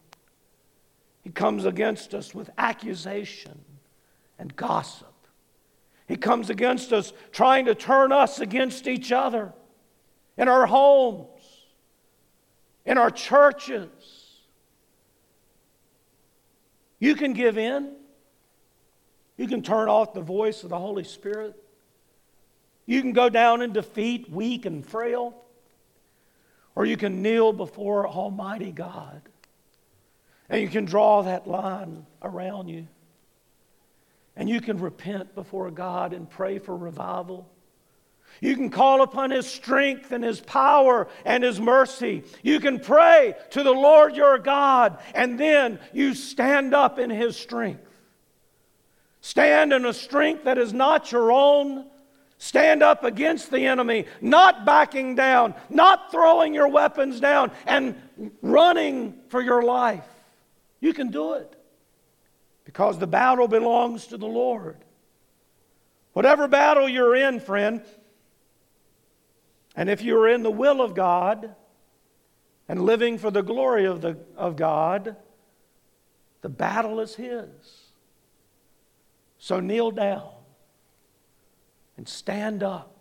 He 1.22 1.30
comes 1.30 1.66
against 1.66 2.16
us 2.16 2.34
with 2.34 2.50
accusation 2.58 3.62
and 4.40 4.54
gossip. 4.56 5.14
He 6.08 6.18
comes 6.18 6.50
against 6.50 6.92
us 6.92 7.14
trying 7.32 7.66
to 7.66 7.76
turn 7.76 8.12
us 8.12 8.40
against 8.40 8.88
each 8.88 9.12
other 9.12 9.54
in 10.36 10.50
our 10.50 10.66
homes, 10.66 11.42
in 12.86 12.98
our 12.98 13.12
churches. 13.12 13.90
You 17.00 17.16
can 17.16 17.34
give 17.34 17.58
in. 17.58 17.98
You 19.44 19.50
can 19.50 19.62
turn 19.62 19.90
off 19.90 20.14
the 20.14 20.22
voice 20.22 20.64
of 20.64 20.70
the 20.70 20.80
Holy 20.80 21.04
Spirit. 21.04 21.62
You 22.86 23.02
can 23.02 23.12
go 23.12 23.28
down 23.28 23.62
in 23.62 23.74
defeat, 23.74 24.32
weak 24.32 24.66
and 24.66 24.86
frail. 24.86 25.36
Or 26.76 26.86
you 26.86 26.96
can 26.96 27.22
kneel 27.22 27.52
before 27.52 28.08
Almighty 28.08 28.72
God. 28.72 29.22
And 30.48 30.62
you 30.62 30.70
can 30.70 30.86
draw 30.86 31.24
that 31.24 31.46
line 31.46 32.06
around 32.22 32.70
you. 32.70 32.88
And 34.38 34.48
you 34.48 34.62
can 34.62 34.80
repent 34.80 35.36
before 35.36 35.70
God 35.72 36.14
and 36.14 36.30
pray 36.30 36.58
for 36.58 36.74
revival. 36.74 37.52
You 38.40 38.56
can 38.56 38.70
call 38.70 39.02
upon 39.02 39.32
His 39.32 39.46
strength 39.46 40.14
and 40.14 40.24
His 40.24 40.40
power 40.40 41.10
and 41.26 41.44
His 41.44 41.60
mercy. 41.60 42.24
You 42.44 42.62
can 42.62 42.80
pray 42.80 43.36
to 43.50 43.62
the 43.62 43.74
Lord 43.74 44.16
your 44.16 44.38
God, 44.38 45.00
and 45.14 45.38
then 45.38 45.80
you 45.92 46.14
stand 46.14 46.74
up 46.74 46.98
in 46.98 47.10
His 47.10 47.36
strength. 47.36 47.90
Stand 49.24 49.72
in 49.72 49.86
a 49.86 49.94
strength 49.94 50.44
that 50.44 50.58
is 50.58 50.74
not 50.74 51.14
your 51.14 51.32
own. 51.32 51.86
Stand 52.40 52.84
up 52.84 53.06
against 53.06 53.52
the 53.52 53.66
enemy, 53.66 54.06
not 54.20 54.66
backing 54.66 55.16
down, 55.16 55.56
not 55.70 56.12
throwing 56.12 56.54
your 56.54 56.68
weapons 56.68 57.22
down, 57.22 57.54
and 57.66 57.96
running 58.42 59.18
for 59.30 59.42
your 59.42 59.64
life. 59.64 60.04
You 60.82 60.94
can 60.94 61.10
do 61.10 61.36
it 61.36 61.56
because 62.66 63.00
the 63.00 63.08
battle 63.08 63.48
belongs 63.48 64.08
to 64.08 64.18
the 64.18 64.28
Lord. 64.28 64.76
Whatever 66.12 66.50
battle 66.50 66.90
you're 66.90 67.16
in, 67.16 67.40
friend, 67.40 67.82
and 69.74 69.90
if 69.90 70.02
you're 70.02 70.28
in 70.28 70.44
the 70.44 70.52
will 70.52 70.82
of 70.82 70.96
God 70.96 71.56
and 72.68 72.82
living 72.82 73.18
for 73.18 73.32
the 73.32 73.42
glory 73.42 73.86
of, 73.86 74.02
the, 74.02 74.18
of 74.36 74.58
God, 74.58 75.16
the 76.42 76.50
battle 76.50 77.00
is 77.00 77.16
His. 77.16 77.83
So 79.44 79.60
kneel 79.60 79.92
down 79.92 80.30
and 81.98 82.08
stand 82.08 82.64
up. 82.64 82.96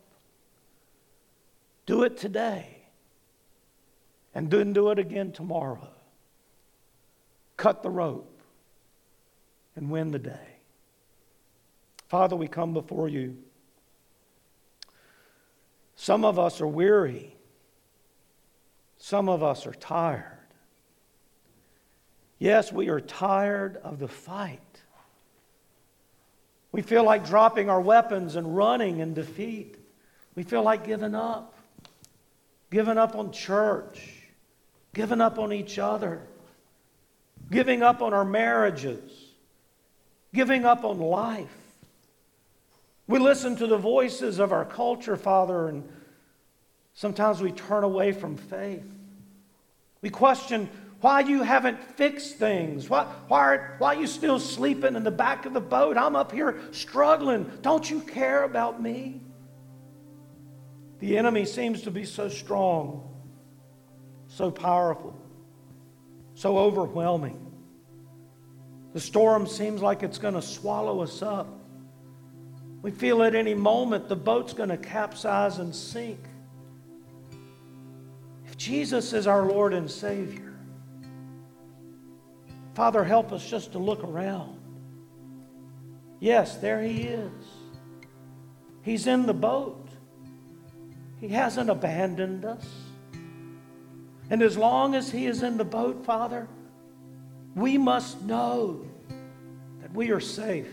Do 1.86 2.02
it 2.02 2.16
today 2.16 2.78
and 4.34 4.50
then 4.50 4.72
do 4.72 4.90
it 4.90 4.98
again 4.98 5.30
tomorrow. 5.30 5.88
Cut 7.56 7.84
the 7.84 7.90
rope 7.90 8.42
and 9.76 9.88
win 9.88 10.10
the 10.10 10.18
day. 10.18 10.56
Father, 12.08 12.34
we 12.34 12.48
come 12.48 12.72
before 12.72 13.08
you. 13.08 13.38
Some 15.94 16.24
of 16.24 16.40
us 16.40 16.60
are 16.60 16.66
weary. 16.66 17.36
Some 18.98 19.28
of 19.28 19.44
us 19.44 19.64
are 19.64 19.74
tired. 19.74 20.26
Yes, 22.40 22.72
we 22.72 22.88
are 22.88 23.00
tired 23.00 23.76
of 23.76 24.00
the 24.00 24.08
fight. 24.08 24.71
We 26.72 26.80
feel 26.80 27.04
like 27.04 27.26
dropping 27.26 27.68
our 27.68 27.80
weapons 27.80 28.34
and 28.34 28.56
running 28.56 29.00
in 29.00 29.12
defeat. 29.12 29.76
We 30.34 30.42
feel 30.42 30.62
like 30.62 30.86
giving 30.86 31.14
up, 31.14 31.54
giving 32.70 32.96
up 32.96 33.14
on 33.14 33.30
church, 33.30 34.22
giving 34.94 35.20
up 35.20 35.38
on 35.38 35.52
each 35.52 35.78
other, 35.78 36.22
giving 37.50 37.82
up 37.82 38.00
on 38.00 38.14
our 38.14 38.24
marriages, 38.24 39.12
giving 40.34 40.64
up 40.64 40.82
on 40.82 40.98
life. 40.98 41.54
We 43.06 43.18
listen 43.18 43.56
to 43.56 43.66
the 43.66 43.76
voices 43.76 44.38
of 44.38 44.52
our 44.52 44.64
culture, 44.64 45.16
Father, 45.16 45.68
and 45.68 45.86
sometimes 46.94 47.42
we 47.42 47.52
turn 47.52 47.84
away 47.84 48.12
from 48.12 48.38
faith. 48.38 48.90
We 50.00 50.08
question 50.08 50.70
why 51.02 51.18
you 51.20 51.42
haven't 51.42 51.82
fixed 51.96 52.36
things. 52.36 52.88
Why, 52.88 53.04
why, 53.26 53.40
are, 53.40 53.74
why 53.78 53.94
you 53.94 54.06
still 54.06 54.38
sleeping 54.38 54.94
in 54.94 55.02
the 55.02 55.10
back 55.10 55.46
of 55.46 55.52
the 55.52 55.60
boat? 55.60 55.98
I'm 55.98 56.14
up 56.14 56.30
here 56.30 56.60
struggling. 56.70 57.50
Don't 57.60 57.90
you 57.90 58.00
care 58.00 58.44
about 58.44 58.80
me? 58.80 59.20
The 61.00 61.18
enemy 61.18 61.44
seems 61.44 61.82
to 61.82 61.90
be 61.90 62.04
so 62.04 62.28
strong, 62.28 63.12
so 64.28 64.52
powerful, 64.52 65.20
so 66.34 66.56
overwhelming. 66.56 67.52
The 68.92 69.00
storm 69.00 69.48
seems 69.48 69.82
like 69.82 70.04
it's 70.04 70.18
going 70.18 70.34
to 70.34 70.42
swallow 70.42 71.02
us 71.02 71.20
up. 71.20 71.48
We 72.80 72.92
feel 72.92 73.24
at 73.24 73.34
any 73.34 73.54
moment 73.54 74.08
the 74.08 74.14
boat's 74.14 74.52
going 74.52 74.68
to 74.68 74.76
capsize 74.76 75.58
and 75.58 75.74
sink. 75.74 76.20
If 78.46 78.56
Jesus 78.56 79.12
is 79.12 79.26
our 79.26 79.42
Lord 79.42 79.74
and 79.74 79.90
Savior, 79.90 80.51
Father, 82.74 83.04
help 83.04 83.32
us 83.32 83.48
just 83.48 83.72
to 83.72 83.78
look 83.78 84.02
around. 84.02 84.58
Yes, 86.20 86.56
there 86.56 86.82
He 86.82 87.02
is. 87.02 87.32
He's 88.82 89.06
in 89.06 89.26
the 89.26 89.34
boat. 89.34 89.88
He 91.20 91.28
hasn't 91.28 91.68
abandoned 91.68 92.44
us. 92.44 92.66
And 94.30 94.42
as 94.42 94.56
long 94.56 94.94
as 94.94 95.10
He 95.10 95.26
is 95.26 95.42
in 95.42 95.58
the 95.58 95.64
boat, 95.64 96.04
Father, 96.04 96.48
we 97.54 97.76
must 97.76 98.22
know 98.22 98.84
that 99.80 99.92
we 99.92 100.10
are 100.10 100.20
safe. 100.20 100.72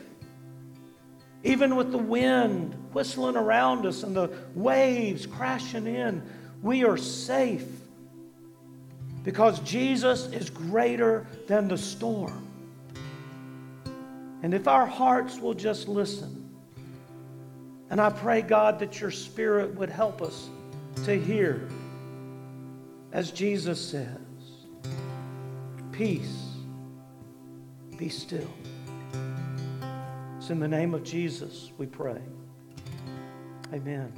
Even 1.43 1.75
with 1.75 1.91
the 1.91 1.97
wind 1.97 2.73
whistling 2.93 3.35
around 3.35 3.85
us 3.85 4.03
and 4.03 4.15
the 4.15 4.31
waves 4.55 5.25
crashing 5.25 5.87
in, 5.87 6.23
we 6.61 6.83
are 6.83 6.97
safe 6.97 7.65
because 9.29 9.59
Jesus 9.59 10.25
is 10.31 10.49
greater 10.49 11.27
than 11.45 11.67
the 11.67 11.77
storm. 11.77 12.47
And 14.41 14.55
if 14.55 14.67
our 14.67 14.87
hearts 14.87 15.37
will 15.37 15.53
just 15.53 15.87
listen, 15.87 16.49
and 17.91 18.01
I 18.01 18.09
pray, 18.09 18.41
God, 18.41 18.79
that 18.79 18.99
your 18.99 19.11
Spirit 19.11 19.75
would 19.75 19.91
help 19.91 20.23
us 20.23 20.49
to 21.05 21.13
hear, 21.13 21.69
as 23.11 23.29
Jesus 23.29 23.79
says, 23.79 24.17
Peace, 25.91 26.55
be 27.97 28.09
still. 28.09 28.49
It's 30.39 30.49
in 30.49 30.59
the 30.59 30.67
name 30.67 30.95
of 30.95 31.03
Jesus 31.03 31.71
we 31.77 31.85
pray. 31.85 32.19
Amen. 33.71 34.11